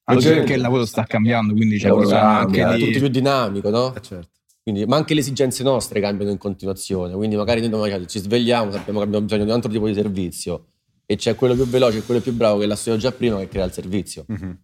Anche 0.04 0.28
perché 0.28 0.54
il 0.54 0.60
lavoro 0.60 0.84
sta 0.84 1.04
cambiando, 1.04 1.52
quindi 1.52 1.78
c'è 1.78 1.88
lavoro 1.88 2.10
anche 2.10 2.62
è 2.62 2.76
di... 2.76 2.84
tutto 2.84 2.98
più 2.98 3.08
dinamico, 3.08 3.70
no? 3.70 3.94
Eh, 3.94 4.00
certo. 4.00 4.30
Quindi, 4.62 4.84
ma 4.84 4.96
anche 4.96 5.14
le 5.14 5.20
esigenze 5.20 5.62
nostre 5.62 6.00
cambiano 6.00 6.30
in 6.30 6.38
continuazione, 6.38 7.14
quindi 7.14 7.36
magari 7.36 7.66
noi 7.68 7.80
magari 7.80 8.06
ci 8.06 8.18
svegliamo, 8.18 8.70
sappiamo 8.70 8.98
che 8.98 9.04
abbiamo 9.04 9.24
bisogno 9.24 9.44
di 9.44 9.50
un 9.50 9.54
altro 9.54 9.70
tipo 9.70 9.86
di 9.86 9.94
servizio 9.94 10.66
e 11.06 11.16
c'è 11.16 11.34
quello 11.34 11.54
più 11.54 11.66
veloce 11.66 11.98
e 11.98 12.02
quello 12.02 12.20
più 12.20 12.34
bravo 12.34 12.58
che 12.58 12.74
studiato 12.74 12.98
già 12.98 13.12
prima 13.12 13.38
che 13.38 13.48
crea 13.48 13.64
il 13.64 13.72
servizio. 13.72 14.24
Mhm. 14.26 14.58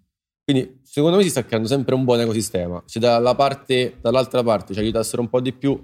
Quindi 0.44 0.80
secondo 0.82 1.16
me 1.16 1.22
si 1.22 1.30
sta 1.30 1.44
creando 1.44 1.68
sempre 1.68 1.94
un 1.94 2.04
buon 2.04 2.20
ecosistema. 2.20 2.82
Se 2.84 2.98
dalla 3.00 3.34
parte, 3.34 3.96
dall'altra 4.00 4.42
parte 4.42 4.74
ci 4.74 4.80
aiutassero 4.80 5.22
un 5.22 5.28
po' 5.30 5.40
di 5.40 5.52
più, 5.54 5.82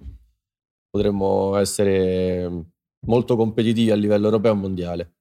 potremmo 0.91 1.57
essere 1.57 2.67
molto 3.07 3.37
competitivi 3.37 3.91
a 3.91 3.95
livello 3.95 4.27
europeo 4.27 4.53
e 4.53 4.57
mondiale. 4.57 5.15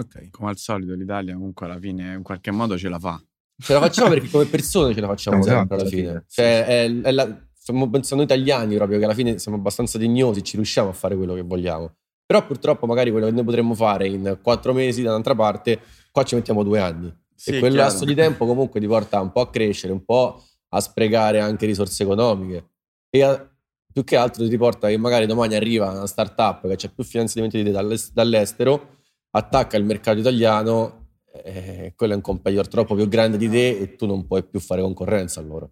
Ok. 0.00 0.30
Come 0.30 0.48
al 0.50 0.56
solito 0.56 0.94
l'Italia 0.94 1.34
comunque 1.34 1.66
alla 1.66 1.78
fine 1.78 2.14
in 2.14 2.22
qualche 2.22 2.50
modo 2.50 2.78
ce 2.78 2.88
la 2.88 2.98
fa. 2.98 3.22
Ce 3.58 3.72
la 3.74 3.80
facciamo 3.80 4.08
perché 4.08 4.28
come 4.30 4.46
persone 4.46 4.94
ce 4.94 5.00
la 5.00 5.06
facciamo 5.08 5.38
Esatto, 5.38 5.58
sempre 5.58 5.76
alla 5.76 5.84
fine. 5.88 6.24
Cioè, 6.28 6.64
è- 6.64 7.00
è 7.02 7.10
la- 7.12 7.46
stiamo 7.52 7.88
pensando 7.90 8.24
italiani 8.24 8.74
proprio 8.76 8.98
che 8.98 9.04
alla 9.04 9.14
fine 9.14 9.38
siamo 9.38 9.58
abbastanza 9.58 9.98
dignosi, 9.98 10.42
ci 10.42 10.56
riusciamo 10.56 10.88
a 10.88 10.92
fare 10.92 11.16
quello 11.16 11.34
che 11.34 11.42
vogliamo. 11.42 11.94
Però 12.24 12.44
purtroppo 12.46 12.86
magari 12.86 13.10
quello 13.10 13.26
che 13.26 13.32
noi 13.32 13.44
potremmo 13.44 13.74
fare 13.74 14.08
in 14.08 14.38
quattro 14.42 14.72
mesi 14.72 15.02
da 15.02 15.10
un'altra 15.10 15.34
parte, 15.34 15.80
qua 16.10 16.22
ci 16.22 16.34
mettiamo 16.34 16.62
due 16.62 16.78
anni. 16.80 17.14
Sì, 17.42 17.56
e 17.56 17.58
quel 17.58 17.72
chiaro. 17.72 17.88
lasso 17.90 18.04
di 18.04 18.14
tempo 18.14 18.46
comunque 18.46 18.78
ti 18.78 18.86
porta 18.86 19.20
un 19.20 19.32
po' 19.32 19.40
a 19.40 19.50
crescere, 19.50 19.92
un 19.92 20.04
po' 20.04 20.40
a 20.68 20.80
sprecare 20.80 21.40
anche 21.40 21.66
risorse 21.66 22.04
economiche. 22.04 22.70
E 23.10 23.22
a- 23.22 23.50
più 23.92 24.04
che 24.04 24.14
altro 24.14 24.46
ti 24.48 24.56
porta 24.56 24.86
che 24.86 24.96
magari 24.96 25.26
domani 25.26 25.56
arriva 25.56 25.90
una 25.90 26.06
startup 26.06 26.72
che 26.72 26.86
ha 26.86 26.90
più 26.94 27.02
finanziamenti 27.02 27.56
di 27.58 27.64
te 27.64 27.70
dall'es- 27.72 28.12
dall'estero, 28.12 28.98
attacca 29.30 29.76
il 29.76 29.84
mercato 29.84 30.20
italiano, 30.20 31.08
eh, 31.44 31.92
quello 31.96 32.12
è 32.12 32.16
un 32.16 32.22
competitor 32.22 32.68
troppo 32.68 32.94
più 32.94 33.08
grande 33.08 33.36
di 33.38 33.48
te 33.48 33.76
e 33.76 33.96
tu 33.96 34.06
non 34.06 34.24
puoi 34.24 34.44
più 34.44 34.60
fare 34.60 34.80
concorrenza 34.80 35.40
a 35.40 35.42
loro. 35.42 35.70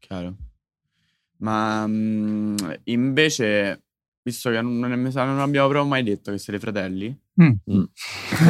Chiaro. 0.00 0.34
Ma 1.36 1.86
mm, 1.86 2.56
invece, 2.84 3.84
visto 4.28 4.50
che 4.50 4.60
non, 4.60 4.78
non, 4.78 5.40
abbiamo 5.40 5.68
proprio 5.68 5.84
mai 5.84 6.02
detto 6.02 6.30
che 6.30 6.38
siete 6.38 6.58
fratelli, 6.58 7.16
Mm. 7.40 7.82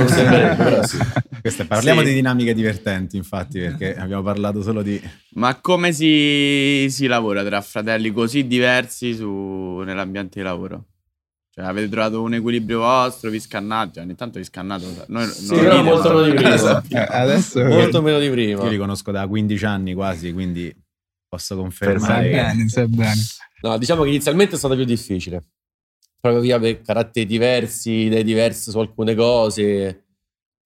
Sembrerebbe, 0.07 0.57
però 0.65 0.83
sì. 0.83 0.97
Queste- 1.43 1.67
parliamo 1.67 2.01
Sì. 2.01 2.07
di 2.07 2.15
dinamiche 2.15 2.55
divertenti, 2.55 3.17
infatti, 3.19 3.59
perché 3.61 3.95
abbiamo 3.95 4.23
parlato 4.23 4.63
solo 4.63 4.81
di... 4.83 4.99
ma 5.35 5.57
come 5.61 5.93
si, 5.93 6.87
si 6.89 7.07
lavora 7.07 7.45
tra 7.45 7.61
fratelli 7.61 8.11
così 8.13 8.47
diversi 8.47 9.15
su- 9.15 9.83
nell'ambiente 9.85 10.39
di 10.39 10.45
lavoro? 10.45 10.87
Cioè, 11.53 11.67
avete 11.67 11.89
trovato 11.91 12.23
un 12.23 12.33
equilibrio 12.35 12.79
vostro, 12.79 13.29
vi 13.31 13.41
scannate? 13.41 13.95
Cioè, 13.95 14.05
ogni 14.05 14.15
tanto 14.15 14.39
vi 14.39 14.45
scannate. 14.45 14.87
Noi, 15.09 15.27
Sì, 15.27 15.55
non 15.55 15.61
però 15.65 15.83
molto 15.83 16.13
meno 16.15 16.23
di 16.23 16.33
prima. 16.35 16.83
Eh, 16.89 17.07
adesso 17.11 17.65
Molto 17.65 18.01
meno 18.01 18.19
di 18.19 18.31
prima. 18.31 18.63
Io 18.63 18.71
li 18.71 18.79
conosco 18.79 19.11
da 19.11 19.27
15 19.27 19.65
anni 19.67 19.93
quasi, 19.93 20.33
quindi 20.33 20.75
posso 21.29 21.55
sai 21.55 21.57
confermare 21.63 22.23
che... 22.23 22.31
bene, 22.31 22.69
sai 22.69 22.87
bene. 22.87 23.21
No, 23.61 23.77
diciamo 23.77 24.05
che 24.05 24.09
inizialmente 24.09 24.55
è 24.55 24.59
stato 24.59 24.77
più 24.77 24.85
difficile. 24.85 25.43
Proprio 26.21 26.43
via 26.43 26.59
per 26.59 26.81
caratteri 26.83 27.27
diversi, 27.27 27.91
idee 28.07 28.25
diverse 28.25 28.71
su 28.71 28.79
alcune 28.79 29.15
cose. 29.15 30.03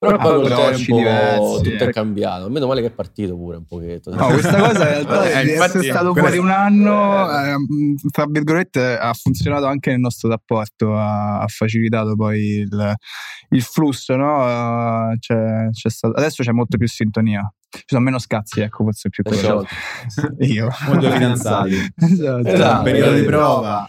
Però 0.03 0.17
Però 0.17 0.41
poi 0.41 0.49
col 0.49 0.57
tempo 0.75 0.97
diversi, 0.97 1.63
tutto 1.63 1.85
eh. 1.85 1.89
è 1.89 1.93
cambiato. 1.93 2.49
Meno 2.51 2.67
male 2.67 2.81
che 2.81 2.89
è 2.89 2.91
partito 2.91 3.37
pure 3.37 3.59
un 3.59 3.67
pochetto. 3.67 4.13
No, 4.13 4.27
questa 4.29 4.59
cosa 4.59 4.83
in 4.89 5.05
realtà 5.07 5.31
Eh, 5.41 5.45
di 5.45 5.51
infatti, 5.53 5.77
essere 5.79 5.91
stato 5.93 6.13
fuori 6.15 6.37
è- 6.37 6.41
un 6.41 6.51
anno, 6.51 7.31
ehm, 7.31 7.95
tra 8.11 8.25
virgolette, 8.29 8.99
ha 8.99 9.13
funzionato 9.13 9.67
anche 9.67 9.91
nel 9.91 10.01
nostro 10.01 10.29
rapporto, 10.29 10.97
ha, 10.97 11.41
ha 11.43 11.47
facilitato 11.47 12.17
poi 12.17 12.41
il, 12.41 12.95
il 13.51 13.63
flusso, 13.63 14.17
no? 14.17 15.13
Eh, 15.13 15.19
c'è- 15.21 15.69
c'è 15.71 15.89
stato- 15.91 16.15
adesso 16.15 16.43
c'è 16.43 16.51
molto 16.51 16.79
più 16.79 16.89
sintonia. 16.89 17.49
Ci 17.71 17.85
sono 17.87 18.01
meno 18.01 18.19
scazzi, 18.19 18.61
ecco, 18.61 18.83
forse 18.83 19.09
più 19.09 19.23
quello. 19.23 19.65
Esatto. 20.07 20.35
Io. 20.45 20.69
Due 20.99 21.11
fidanzati. 21.13 21.75
Esatto. 22.03 22.49
Esatto. 22.49 22.83
periodo 22.83 23.13
di 23.15 23.23
prova. 23.23 23.89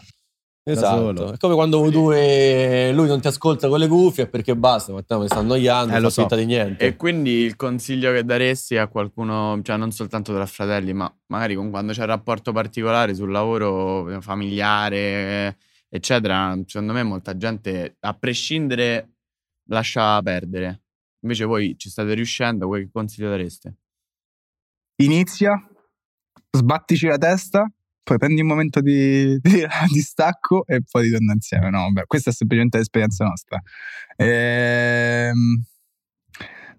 Esatto. 0.66 1.34
È 1.34 1.38
come 1.38 1.56
quando 1.56 1.90
due 1.90 2.94
lui 2.94 3.08
non 3.08 3.20
ti 3.20 3.28
ascolta 3.28 3.68
con 3.68 3.80
le 3.80 3.88
cuffie 3.88 4.28
perché 4.28 4.56
basta, 4.56 4.94
Matteo 4.94 5.20
mi 5.20 5.26
sta 5.26 5.40
annoiando, 5.40 5.94
Eh, 5.94 6.00
lo 6.00 6.06
fa 6.06 6.10
so. 6.14 6.22
finta 6.22 6.36
di 6.38 6.46
niente. 6.46 6.86
E 6.86 6.96
quindi 6.96 7.32
il 7.32 7.58
consiglio 7.58 8.14
che 8.14 8.24
daresti 8.24 8.78
a 8.78 8.88
qualcuno, 8.88 9.60
cioè 9.62 9.76
non 9.76 9.92
soltanto 9.92 10.34
tra 10.34 10.46
fratelli, 10.46 10.94
ma 10.94 11.14
magari 11.28 11.56
con 11.56 11.70
quando 11.70 11.92
c'è 11.92 12.00
un 12.02 12.08
rapporto 12.08 12.54
particolare 12.54 13.14
sul 13.14 13.30
lavoro 13.30 14.22
familiare, 14.22 15.58
eccetera, 15.90 16.58
secondo 16.66 16.94
me 16.94 17.04
molta 17.04 17.36
gente, 17.36 17.98
a 18.00 18.14
prescindere, 18.14 19.16
lascia 19.68 20.22
perdere. 20.22 20.84
Invece 21.24 21.44
voi 21.44 21.76
ci 21.78 21.90
state 21.90 22.14
riuscendo, 22.14 22.68
voi 22.68 22.86
che 22.86 22.90
consiglio 22.92 23.30
dareste? 23.30 23.76
Inizia, 25.02 25.54
sbattici 26.52 27.08
la 27.08 27.18
testa, 27.18 27.70
poi 28.04 28.18
prendi 28.18 28.42
un 28.42 28.48
momento 28.48 28.82
di, 28.82 29.38
di, 29.42 29.66
di 29.92 30.00
stacco 30.02 30.66
e 30.68 30.82
poi 30.90 31.04
ritorna 31.06 31.34
insieme. 31.34 31.70
No, 31.70 31.80
vabbè, 31.84 32.06
questa 32.06 32.30
è 32.30 32.34
semplicemente 32.34 32.78
l'esperienza 32.78 33.26
nostra. 33.26 33.62
Ehm, 34.18 35.64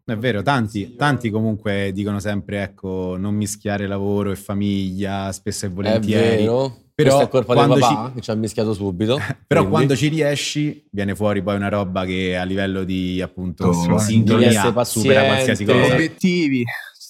È 0.04 0.14
vero, 0.16 0.42
tanti, 0.42 0.94
tanti 0.96 1.30
comunque 1.30 1.90
dicono 1.94 2.18
sempre, 2.20 2.62
ecco, 2.62 3.16
non 3.18 3.34
mischiare 3.34 3.86
lavoro 3.86 4.30
e 4.32 4.36
famiglia, 4.36 5.32
spesso 5.32 5.64
e 5.64 5.68
È 5.68 5.72
volentieri. 5.72 6.36
vero. 6.42 6.78
Però 6.94 7.20
è 7.22 7.28
colpa 7.28 7.54
quando 7.54 7.74
del 7.74 7.82
papà 7.82 8.06
ci- 8.08 8.14
che 8.14 8.20
ci 8.20 8.30
ha 8.30 8.34
mischiato 8.34 8.72
subito. 8.72 9.16
Però 9.48 9.60
Quindi- 9.62 9.68
quando 9.70 9.96
ci 9.96 10.06
riesci 10.08 10.86
viene 10.92 11.16
fuori 11.16 11.42
poi 11.42 11.56
una 11.56 11.68
roba 11.68 12.04
che 12.04 12.36
a 12.36 12.44
livello 12.44 12.84
di 12.84 13.20
appunto. 13.20 13.70
Devi 13.70 13.98
sintonia 13.98 14.84
supera 14.84 15.24
qualsiasi 15.24 15.64
cosa. 15.64 15.92
obiettivi, 15.94 16.62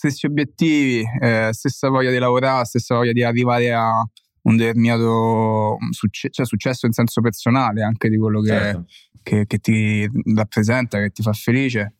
stessi 0.08 0.26
obiettivi, 0.26 1.02
eh, 1.20 1.48
stessa 1.52 1.88
voglia 1.88 2.10
di 2.10 2.18
lavorare, 2.18 2.64
stessa 2.66 2.94
voglia 2.96 3.12
di 3.12 3.22
arrivare 3.22 3.72
a 3.72 4.06
un 4.42 4.56
determinato 4.56 5.78
succe- 5.90 6.28
cioè 6.30 6.44
successo 6.44 6.84
in 6.86 6.92
senso 6.92 7.20
personale 7.22 7.82
anche 7.82 8.10
di 8.10 8.18
quello 8.18 8.40
che, 8.42 8.48
Certo. 8.48 8.84
che- 9.22 9.46
che 9.46 9.58
ti 9.58 10.06
rappresenta, 10.34 10.98
che 11.00 11.10
ti 11.10 11.22
fa 11.22 11.32
felice. 11.32 11.94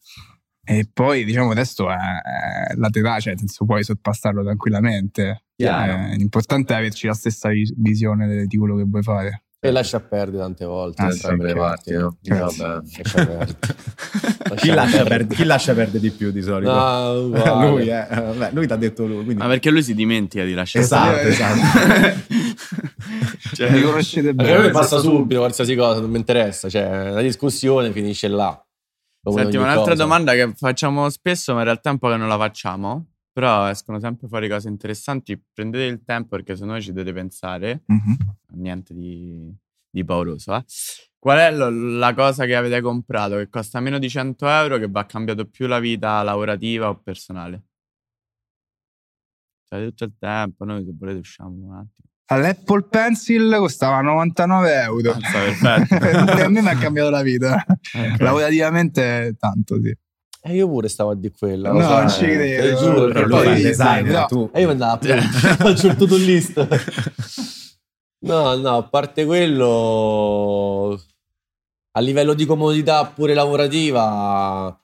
E 0.66 0.88
poi 0.92 1.24
diciamo 1.24 1.50
adesso 1.50 1.90
è, 1.90 1.94
è 1.96 2.74
laterale, 2.76 3.20
cioè 3.20 3.30
nel 3.32 3.40
senso 3.40 3.64
puoi 3.64 3.82
sorpassarlo 3.84 4.42
tranquillamente. 4.42 5.44
Chiaro. 5.56 6.12
Eh, 6.12 6.16
l'importante 6.16 6.74
è 6.74 6.76
averci 6.78 7.06
la 7.06 7.14
stessa 7.14 7.48
vis- 7.50 7.72
visione 7.76 8.44
di 8.46 8.56
quello 8.56 8.76
che 8.76 8.84
vuoi 8.84 9.02
fare. 9.02 9.43
E 9.66 9.70
lascia 9.70 9.98
perdere 10.00 10.42
tante 10.42 10.64
volte 10.66 11.02
Ah, 11.02 11.10
sì, 11.10 11.36
le 11.36 11.54
parti, 11.54 11.92
no? 11.92 12.18
Vabbè, 12.22 12.80
lascia 12.82 13.24
perdere. 13.24 13.56
Chi 14.56 14.68
lascia, 14.70 15.04
perde, 15.04 15.34
chi 15.34 15.44
lascia 15.44 15.72
perdere 15.74 16.00
di 16.00 16.10
più 16.10 16.30
di 16.30 16.42
solito? 16.42 16.70
No, 16.72 17.12
uguale. 17.24 17.68
lui, 17.70 17.88
eh. 17.88 18.06
Vabbè, 18.08 18.50
lui 18.52 18.66
ti 18.66 18.72
ha 18.72 18.76
detto 18.76 19.06
lui. 19.06 19.24
Quindi... 19.24 19.34
Ma 19.42 19.46
perché 19.48 19.70
lui 19.70 19.82
si 19.82 19.94
dimentica 19.94 20.44
di 20.44 20.52
lasciare 20.52 20.84
Esatto, 20.84 21.32
stare. 21.32 21.56
esatto. 21.56 22.22
Cioè, 23.54 23.70
Mi 23.70 23.82
conoscete 23.82 24.34
Perché 24.34 24.52
a 24.52 24.56
bene. 24.56 24.66
me 24.68 24.72
passa 24.72 24.98
subito 24.98 25.38
qualsiasi 25.40 25.74
cosa, 25.76 26.00
non 26.00 26.10
mi 26.10 26.16
interessa. 26.18 26.68
Cioè, 26.68 27.10
la 27.10 27.20
discussione 27.20 27.90
finisce 27.92 28.28
là. 28.28 28.58
Senti, 29.22 29.56
un'altra 29.56 29.92
cosa. 29.92 29.94
domanda 30.02 30.32
che 30.32 30.52
facciamo 30.56 31.08
spesso, 31.08 31.52
ma 31.52 31.60
in 31.60 31.64
realtà 31.64 31.88
è 31.88 31.92
un 31.92 31.98
po' 31.98 32.08
che 32.10 32.16
non 32.16 32.28
la 32.28 32.36
facciamo. 32.38 33.06
Però 33.32 33.68
escono 33.68 33.98
sempre 33.98 34.28
fuori 34.28 34.48
cose 34.48 34.68
interessanti. 34.68 35.40
Prendete 35.52 35.84
il 35.84 36.02
tempo 36.04 36.28
perché 36.36 36.54
se 36.56 36.64
no 36.64 36.80
ci 36.80 36.90
dovete 36.92 37.12
pensare. 37.12 37.82
Mhm. 37.86 38.16
Niente 38.56 38.94
di, 38.94 39.52
di 39.90 40.04
pauroso. 40.04 40.54
eh. 40.56 40.64
Qual 41.18 41.38
è 41.38 41.50
lo- 41.52 41.70
la 41.70 42.12
cosa 42.14 42.44
che 42.44 42.54
avete 42.54 42.80
comprato 42.82 43.36
che 43.36 43.48
costa 43.48 43.80
meno 43.80 43.98
di 43.98 44.08
100 44.10 44.46
euro 44.46 44.78
che 44.78 44.88
vi 44.88 44.98
ha 44.98 45.04
cambiato 45.06 45.46
più 45.46 45.66
la 45.66 45.78
vita 45.78 46.22
lavorativa 46.22 46.88
o 46.88 47.00
personale? 47.00 47.62
Cioè, 49.68 49.84
tutto 49.86 50.04
il 50.04 50.12
tempo, 50.18 50.64
noi 50.64 50.84
se 50.84 50.92
volete 50.96 51.18
usciamo 51.20 51.50
un 51.50 51.72
attimo. 51.72 51.88
All'Apple 52.26 52.82
Pencil 52.88 53.54
costava 53.58 54.00
99 54.00 54.72
euro. 54.82 55.12
Mazza, 55.12 55.86
perfetto. 55.98 56.32
a 56.44 56.48
me 56.48 56.62
mi 56.62 56.68
ha 56.68 56.76
cambiato 56.76 57.10
la 57.10 57.22
vita. 57.22 57.64
Ok. 57.94 58.20
Lavorativamente 58.20 59.34
tanto, 59.38 59.80
sì. 59.80 59.94
Eh, 60.46 60.54
io 60.56 60.68
pure 60.68 60.88
stavo 60.88 61.10
a 61.10 61.14
di 61.14 61.30
quella. 61.30 61.70
No, 61.72 61.78
non 61.78 62.08
ci 62.10 62.24
credo. 62.24 62.62
Te 62.62 62.74
giuro, 62.76 63.06
Però 63.06 63.12
perché 63.12 63.22
lui 63.28 63.30
fa 63.30 63.42
il 63.44 63.52
poi... 63.54 63.62
designer, 63.62 64.12
no. 64.20 64.26
tu... 64.26 64.50
E 64.52 64.60
io 64.60 64.66
mi 64.66 64.72
andavo 64.72 64.92
a 65.12 65.20
faccio 65.56 65.86
il 65.86 65.96
to-do 65.96 66.16
list. 66.16 67.53
No, 68.24 68.56
no, 68.56 68.76
a 68.78 68.82
parte 68.84 69.26
quello, 69.26 70.98
a 71.90 72.00
livello 72.00 72.32
di 72.32 72.46
comodità 72.46 73.04
pure 73.04 73.34
lavorativa, 73.34 74.74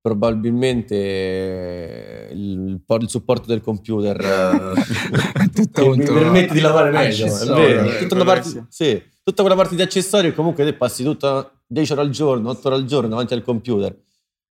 probabilmente 0.00 2.28
il, 2.32 2.80
il 2.84 3.08
supporto 3.08 3.46
del 3.46 3.60
computer 3.60 4.74
mi 5.56 6.04
permette 6.04 6.52
di 6.52 6.60
lavorare 6.60 6.90
meglio. 6.90 7.26
È 7.26 7.46
vero. 7.46 7.90
Eh, 7.90 7.98
Tutta, 7.98 8.14
una 8.16 8.24
parte, 8.24 8.66
sì, 8.70 9.00
tutta 9.22 9.42
quella 9.42 9.56
parte 9.56 9.76
di 9.76 9.82
accessori, 9.82 10.34
comunque 10.34 10.64
te 10.64 10.74
passi 10.74 11.04
tutta 11.04 11.48
10 11.64 11.92
ore 11.92 12.00
al 12.00 12.10
giorno, 12.10 12.50
8 12.50 12.66
ore 12.66 12.76
al 12.76 12.84
giorno 12.86 13.08
davanti 13.08 13.34
al 13.34 13.42
computer. 13.42 13.96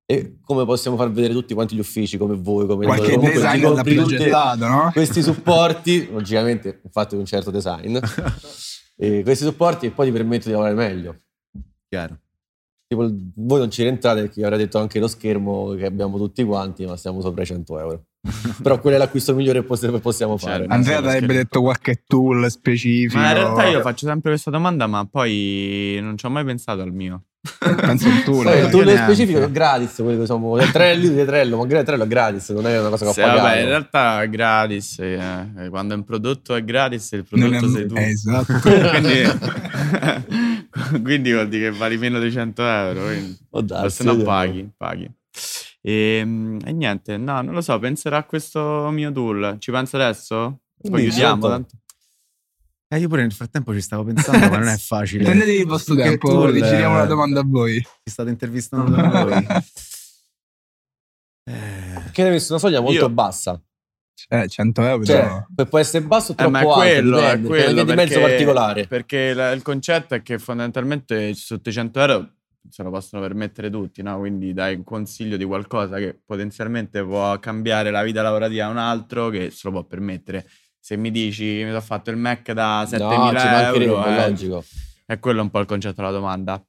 E 0.08 0.38
come 0.44 0.66
possiamo 0.66 0.98
far 0.98 1.12
vedere 1.12 1.34
tutti 1.34 1.54
quanti 1.56 1.76
gli 1.76 1.80
uffici, 1.80 2.18
come 2.18 2.36
voi, 2.36 2.68
come 2.68 2.86
Qualche 2.86 3.14
comunque 3.16 3.34
designer 3.34 3.62
l'ha 3.62 3.76
compri 3.76 3.96
tutte- 3.96 4.16
progettato, 4.16 4.68
no? 4.68 4.90
questi 4.94 5.22
supporti, 5.24 6.12
logicamente 6.12 6.82
fatti 6.92 7.16
un 7.16 7.26
certo 7.26 7.50
design, 7.50 7.98
e 8.98 9.24
questi 9.24 9.46
supporti 9.46 9.88
e 9.88 9.92
poi 9.92 10.06
ti 10.08 10.12
permettono 10.12 10.46
di 10.46 10.52
lavorare 10.52 10.76
meglio. 10.76 11.16
Chiaro. 11.90 12.20
Tipo, 12.88 13.10
voi 13.38 13.60
non 13.60 13.72
ci 13.72 13.82
rientrate 13.82 14.22
perché 14.22 14.44
avrà 14.44 14.58
detto 14.58 14.78
anche 14.78 15.00
lo 15.00 15.08
schermo 15.08 15.74
che 15.74 15.86
abbiamo 15.88 16.18
tutti 16.18 16.44
quanti, 16.44 16.86
ma 16.86 16.96
stiamo 16.98 17.20
sopra 17.22 17.42
i 17.42 17.46
100 17.48 17.80
euro. 17.80 18.06
Però 18.64 18.80
quello 18.80 18.96
è 18.96 19.00
l'acquisto 19.00 19.36
migliore 19.36 19.62
che 19.62 19.66
poss- 19.68 19.90
che 19.90 20.00
possiamo 20.00 20.38
fare. 20.38 20.60
Certo. 20.60 20.74
Andrea 20.74 20.98
avrebbe 20.98 21.34
detto 21.34 21.62
qualche 21.62 22.04
tool 22.08 22.50
specifico. 22.50 23.20
Ma 23.20 23.28
in 23.30 23.34
realtà 23.36 23.66
io 23.68 23.82
faccio 23.82 24.08
sempre 24.08 24.32
questa 24.32 24.50
domanda, 24.52 24.88
ma 24.88 25.06
poi 25.06 26.00
non 26.02 26.18
ci 26.18 26.26
ho 26.26 26.30
mai 26.30 26.44
pensato 26.44 26.82
al 26.82 26.92
mio. 26.92 27.24
Penso 27.60 28.08
il 28.10 28.24
tool. 28.24 28.48
Eh. 28.48 28.62
il 28.62 28.70
tool 28.72 28.90
specifico 28.90 29.44
è 29.44 29.52
gratis, 29.52 29.94
quelli 30.02 30.18
che 30.18 30.26
sono 30.26 30.58
3 30.58 30.96
litri 30.96 31.16
di 31.18 31.26
trello, 31.26 31.58
ma 31.58 31.64
il 31.64 31.84
trello 31.84 32.04
è 32.04 32.08
gratis, 32.08 32.50
non 32.50 32.66
è 32.66 32.80
una 32.80 32.90
cosa 32.90 33.04
che 33.04 33.10
ho 33.12 33.14
Sì, 33.14 33.22
pagato. 33.22 33.42
vabbè, 33.44 33.60
in 33.60 33.66
realtà 33.68 34.22
è 34.24 34.30
gratis. 34.30 34.98
eh. 35.00 35.68
Quando 35.70 35.94
un 35.94 36.04
prodotto 36.04 36.56
è 36.56 36.64
gratis, 36.64 37.12
il 37.12 37.24
prodotto 37.24 37.66
è- 37.66 37.70
sei 37.70 37.88
tu. 37.88 37.96
eh, 37.96 38.10
esatto. 38.10 38.54
quindi, 38.90 39.22
quindi 41.04 41.32
vuol 41.32 41.48
dire 41.48 41.70
che 41.70 41.78
vali 41.78 41.98
meno 41.98 42.20
di 42.20 42.32
100 42.32 42.66
euro. 42.68 43.04
Quindi. 43.06 43.38
Darsi, 43.62 43.98
se 43.98 44.04
no 44.04 44.18
paghi, 44.24 44.68
paghi. 44.76 45.08
E, 45.86 46.18
e 46.66 46.72
niente, 46.74 47.16
no, 47.18 47.42
non 47.42 47.54
lo 47.54 47.62
so, 47.62 47.78
penserà 47.78 48.18
a 48.18 48.24
questo 48.24 48.90
mio 48.92 49.12
tool. 49.12 49.58
Ci 49.60 49.70
penso 49.72 49.98
adesso? 49.98 50.62
Poi 50.82 51.02
Dici, 51.02 51.10
chiudiamo. 51.12 51.48
tanto. 51.48 51.48
Tanto. 51.50 51.76
Eh, 52.88 53.00
io 53.00 53.08
pure 53.08 53.22
nel 53.22 53.32
frattempo 53.34 53.74
ci 53.74 53.82
stavo 53.82 54.04
pensando, 54.04 54.48
ma 54.50 54.58
non 54.58 54.68
è 54.68 54.78
facile. 54.78 55.24
Prendetevi 55.26 55.60
il 55.60 55.66
vostro 55.68 55.96
Che 55.96 56.02
tempo, 56.04 56.28
tool, 56.30 56.54
giriamo 56.54 56.98
la 56.98 57.06
domanda 57.06 57.42
a 57.42 57.44
voi. 57.46 57.80
Ci 57.82 58.12
state 58.12 58.30
intervistando 58.30 58.96
voi. 58.96 59.46
Eh, 61.48 61.94
Perché 62.02 62.24
hai 62.24 62.30
messo 62.32 62.54
una 62.54 62.60
soglia 62.60 62.80
molto 62.82 63.02
Io- 63.02 63.10
bassa. 63.10 63.62
Eh, 64.30 64.48
100 64.48 64.82
euro. 64.82 65.04
Cioè, 65.04 65.46
per- 65.54 65.68
può 65.68 65.78
essere 65.78 66.04
basso 66.04 66.32
o 66.32 66.36
Eh, 66.44 66.48
ma 66.48 66.60
è 66.60 66.62
troppo 66.64 66.80
alto, 66.80 66.90
quello, 66.90 67.18
è 67.20 67.38
dipende, 67.38 67.48
perché 67.48 67.62
è 67.62 67.64
quello 67.66 67.74
via 67.74 67.84
di 67.84 67.94
mezzo 68.02 68.14
perché- 68.20 68.30
particolare. 68.32 68.88
Perché 68.88 69.34
la- 69.36 69.52
il 69.52 69.62
concetto 69.62 70.16
è 70.16 70.22
che 70.24 70.40
fondamentalmente 70.40 71.34
sotto 71.36 71.70
i 71.70 71.72
100 71.74 72.00
euro 72.00 72.30
se 72.70 72.84
lo 72.84 72.90
possono 72.92 73.22
permettere 73.22 73.70
tutti, 73.70 74.02
no? 74.02 74.18
Quindi 74.20 74.54
dai 74.54 74.76
un 74.76 74.84
consiglio 74.84 75.38
di 75.38 75.46
qualcosa 75.46 75.98
che 75.98 76.20
potenzialmente 76.24 77.04
può 77.04 77.38
cambiare 77.40 77.92
la 77.92 78.04
vita 78.04 78.22
lavorativa 78.22 78.66
a 78.66 78.70
un 78.70 78.78
altro 78.78 79.30
che 79.30 79.50
se 79.52 79.62
lo 79.64 79.72
può 79.72 79.84
permettere. 79.84 80.48
Se 80.80 80.96
mi 80.98 81.12
dici 81.12 81.44
mi 81.64 81.68
sono 81.70 81.82
fatto 81.82 82.12
il 82.12 82.18
Mac 82.18 82.52
da 82.52 82.84
7.000 82.84 82.98
No, 83.00 83.40
euro, 83.90 84.04
è 84.06 84.12
eh, 84.12 84.30
logico. 84.30 84.64
è 85.06 85.18
quello 85.20 85.42
un 85.42 85.50
po' 85.50 85.60
il 85.60 85.66
concetto 85.66 85.96
della 86.02 86.12
domanda. 86.12 86.64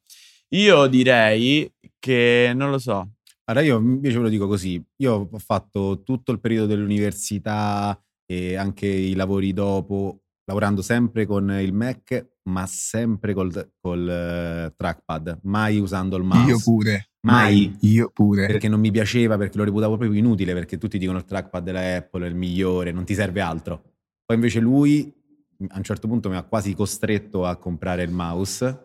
Io 0.51 0.87
direi 0.87 1.71
che 1.99 2.53
non 2.55 2.71
lo 2.71 2.79
so. 2.79 3.11
Allora 3.49 3.65
io 3.65 3.79
invece 3.79 4.17
ve 4.17 4.23
lo 4.23 4.29
dico 4.29 4.49
così, 4.49 4.83
io 4.97 5.29
ho 5.31 5.39
fatto 5.39 6.03
tutto 6.03 6.33
il 6.33 6.41
periodo 6.41 6.67
dell'università 6.67 7.99
e 8.25 8.57
anche 8.57 8.87
i 8.87 9.15
lavori 9.15 9.53
dopo, 9.53 10.23
lavorando 10.47 10.83
sempre 10.83 11.27
con 11.27 11.51
il 11.61 11.73
Mac, 11.73 12.27
ma 12.47 12.67
sempre 12.67 13.35
col, 13.35 13.73
col 13.81 14.09
eh, 14.09 14.75
trackpad, 14.77 15.41
mai 15.43 15.79
usando 15.79 16.17
il 16.17 16.25
mouse. 16.25 16.51
Io 16.51 16.61
pure. 16.63 17.09
Mai. 17.27 17.77
Io 17.81 18.11
pure. 18.13 18.47
Perché 18.47 18.69
non 18.69 18.79
mi 18.81 18.91
piaceva, 18.91 19.37
perché 19.37 19.59
lo 19.59 19.65
reputavo 19.65 19.97
proprio 19.97 20.17
inutile, 20.19 20.53
perché 20.53 20.79
tutti 20.79 20.97
dicono 20.99 21.19
il 21.19 21.25
trackpad 21.25 21.63
della 21.65 21.97
Apple 21.97 22.27
è 22.27 22.29
il 22.29 22.37
migliore, 22.37 22.93
non 22.93 23.05
ti 23.05 23.15
serve 23.15 23.41
altro. 23.41 23.83
Poi 24.25 24.37
invece 24.37 24.61
lui 24.61 25.13
a 25.69 25.77
un 25.77 25.83
certo 25.83 26.07
punto 26.07 26.29
mi 26.29 26.37
ha 26.37 26.43
quasi 26.43 26.75
costretto 26.75 27.45
a 27.47 27.57
comprare 27.57 28.03
il 28.03 28.11
mouse. 28.11 28.83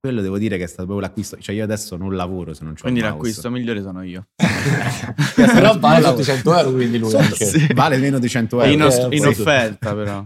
Quello 0.00 0.22
devo 0.22 0.38
dire 0.38 0.56
che 0.56 0.62
è 0.62 0.66
stato 0.68 0.84
proprio 0.84 1.06
l'acquisto. 1.06 1.36
Cioè 1.38 1.54
io 1.54 1.64
adesso 1.64 1.96
non 1.96 2.14
lavoro 2.14 2.54
se 2.54 2.62
non 2.64 2.74
c'ho 2.74 2.82
Quindi 2.82 3.00
il 3.00 3.04
mouse. 3.06 3.16
l'acquisto 3.18 3.50
migliore 3.50 3.82
sono 3.82 4.02
io. 4.02 4.28
Però 5.34 5.78
vale 5.78 6.02
sotto 6.04 6.20
i 6.20 6.24
100 6.24 6.56
euro, 6.56 6.72
quindi 6.72 6.98
lui. 6.98 7.10
Sì. 7.34 7.66
Vale 7.74 7.98
meno 7.98 8.18
di 8.18 8.28
100 8.28 8.60
È 8.60 8.68
euro. 8.68 8.72
in, 8.74 8.82
off- 8.82 9.12
in 9.12 9.26
offerta 9.26 9.94
però. 9.94 10.22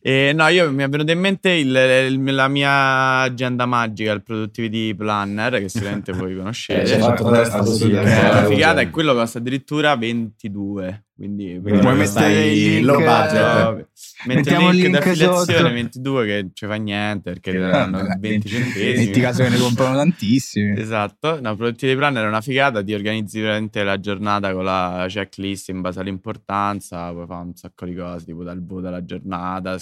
E, 0.00 0.32
no, 0.34 0.46
io 0.48 0.70
mi 0.72 0.82
è 0.82 0.88
venuto 0.88 1.12
in 1.12 1.18
mente 1.20 1.50
il- 1.50 1.74
il- 1.74 2.34
la 2.34 2.48
mia 2.48 3.20
agenda 3.20 3.66
magica, 3.66 4.12
il 4.12 4.22
Productivity 4.22 4.94
Planner, 4.94 5.58
che 5.60 5.68
sicuramente 5.68 6.12
voi 6.12 6.34
conoscete. 6.36 6.80
Eh, 6.82 6.84
c'è 6.84 6.98
fatto 6.98 7.30
testa 7.30 7.58
così, 7.58 7.88
Che 7.90 8.00
eh, 8.00 8.02
è 8.02 8.30
una 8.30 8.44
eh, 8.44 8.48
figata 8.48 8.80
eh. 8.80 8.84
e 8.84 8.90
quello 8.90 9.14
costa 9.14 9.38
addirittura 9.38 9.96
22. 9.96 11.05
Quindi 11.16 11.58
Puoi 11.62 11.96
mettere 11.96 12.46
il 12.52 12.84
low 12.84 12.98
budget. 12.98 13.88
Metti 14.26 14.36
Mettiamo 14.36 14.68
il 14.68 14.74
link 14.76 14.88
link 14.88 14.98
d'affiliazione 14.98 15.58
sotto. 15.58 15.72
22 15.72 16.26
che 16.26 16.50
ci 16.52 16.66
fa 16.66 16.74
niente 16.74 17.30
perché 17.30 17.50
Eh, 17.52 17.58
daranno 17.58 17.98
vabbè, 17.98 18.18
20 18.18 18.28
Metti 18.28 18.48
centesimi. 18.48 19.20
caso 19.20 19.42
che 19.42 19.48
ne 19.48 19.56
comprano 19.58 19.96
tantissimi. 19.96 20.78
Esatto, 20.78 21.40
no, 21.40 21.56
Productivity 21.56 21.96
Planner 21.96 22.22
è 22.24 22.28
una 22.28 22.42
figata, 22.42 22.82
ti 22.84 22.92
organizzi 22.92 23.40
veramente 23.40 23.82
la 23.82 23.98
giornata 23.98 24.52
con 24.52 24.64
la 24.64 25.06
checklist 25.08 25.70
in 25.70 25.80
base 25.80 26.00
all'importanza, 26.00 27.10
puoi 27.12 27.26
fare 27.26 27.44
un 27.46 27.54
sacco 27.54 27.86
di 27.86 27.94
cose, 27.94 28.26
tipo 28.26 28.42
dal 28.44 28.62
voto 28.62 28.88
alla 28.88 29.02
giornata, 29.02 29.78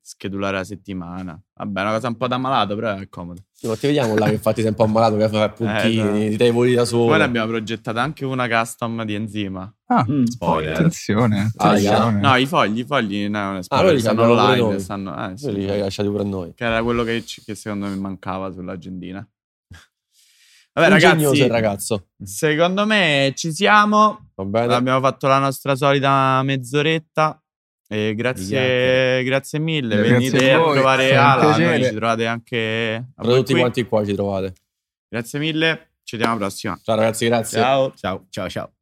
schedulare 0.00 0.56
la 0.56 0.64
settimana. 0.64 1.38
Vabbè, 1.52 1.80
è 1.80 1.82
una 1.82 1.92
cosa 1.92 2.08
un 2.08 2.16
po' 2.16 2.28
da 2.28 2.38
malato, 2.38 2.74
però 2.74 2.96
è 2.96 3.06
comodo. 3.10 3.42
Ma 3.60 3.74
ti 3.76 3.86
vediamo 3.88 4.14
là 4.16 4.26
che 4.26 4.34
infatti 4.34 4.60
sei 4.60 4.70
un 4.70 4.76
po' 4.76 4.84
ammalato 4.84 5.16
che 5.16 5.28
fai 5.28 5.50
puntini, 5.50 6.26
Eh, 6.26 6.30
ti 6.30 6.36
dai 6.36 6.48
i 6.48 6.50
voli 6.52 6.74
da 6.74 6.84
solo. 6.84 7.06
Poi 7.06 7.18
ne 7.18 7.24
abbiamo 7.24 7.48
progettata 7.48 8.00
anche 8.00 8.24
una 8.24 8.46
custom 8.48 9.02
di 9.04 9.14
enzima. 9.14 9.72
Ah, 9.86 10.04
Mm. 10.08 10.24
Spoiler. 10.24 10.74
attenzione. 10.74 11.50
Ah, 11.56 11.70
attenzione. 11.70 12.20
No, 12.20 12.36
i 12.36 12.46
fogli, 12.46 12.78
i 12.80 12.84
fogli 12.84 13.26
no, 13.28 13.56
Ah, 13.56 13.62
spoiler, 13.62 13.86
noi 13.86 13.94
li 13.96 14.00
stanno 14.00 14.22
online, 14.22 14.78
stanno, 14.78 15.30
eh, 15.30 15.36
sì. 15.36 15.52
Li 15.52 15.68
hai 15.68 15.80
lasciati 15.80 16.08
pure 16.08 16.22
a 16.22 16.26
noi. 16.26 16.54
che 16.54 16.64
era 16.64 16.82
quello 16.84 17.02
che, 17.02 17.24
che 17.44 17.54
secondo 17.56 17.86
me 17.88 17.96
mancava 17.96 18.52
sull'agendina. 18.52 19.28
Vabbè, 20.74 20.88
ragazzi, 20.90 21.40
il 21.42 21.48
ragazzo. 21.50 22.08
secondo 22.22 22.86
me 22.86 23.32
ci 23.34 23.52
siamo. 23.52 24.30
Va 24.36 24.44
bene? 24.44 24.74
Abbiamo 24.74 25.00
fatto 25.00 25.26
la 25.26 25.38
nostra 25.40 25.74
solita 25.74 26.40
mezz'oretta. 26.44 27.42
E 27.90 28.14
grazie, 28.14 29.22
grazie 29.24 29.58
mille. 29.58 29.96
Grazie 29.96 30.12
Venite 30.30 30.52
a 30.52 30.56
a 30.56 30.58
voi, 30.58 30.74
trovare 30.74 31.16
Ala. 31.16 31.82
Ci 31.82 31.94
trovate 31.94 32.26
anche 32.26 32.94
a 32.94 33.02
voi 33.16 33.24
Prodotti 33.24 33.52
qui. 33.52 33.60
quanti 33.60 33.84
qua 33.84 34.04
ci 34.04 34.14
trovate. 34.14 34.52
Grazie 35.08 35.38
mille. 35.38 35.92
Ci 36.02 36.16
vediamo 36.16 36.36
alla 36.36 36.46
prossima. 36.46 36.78
Ciao 36.82 36.96
ragazzi, 36.96 37.26
grazie. 37.26 37.58
Ciao. 37.58 37.92
Ciao, 37.94 38.26
ciao, 38.28 38.48
ciao. 38.48 38.77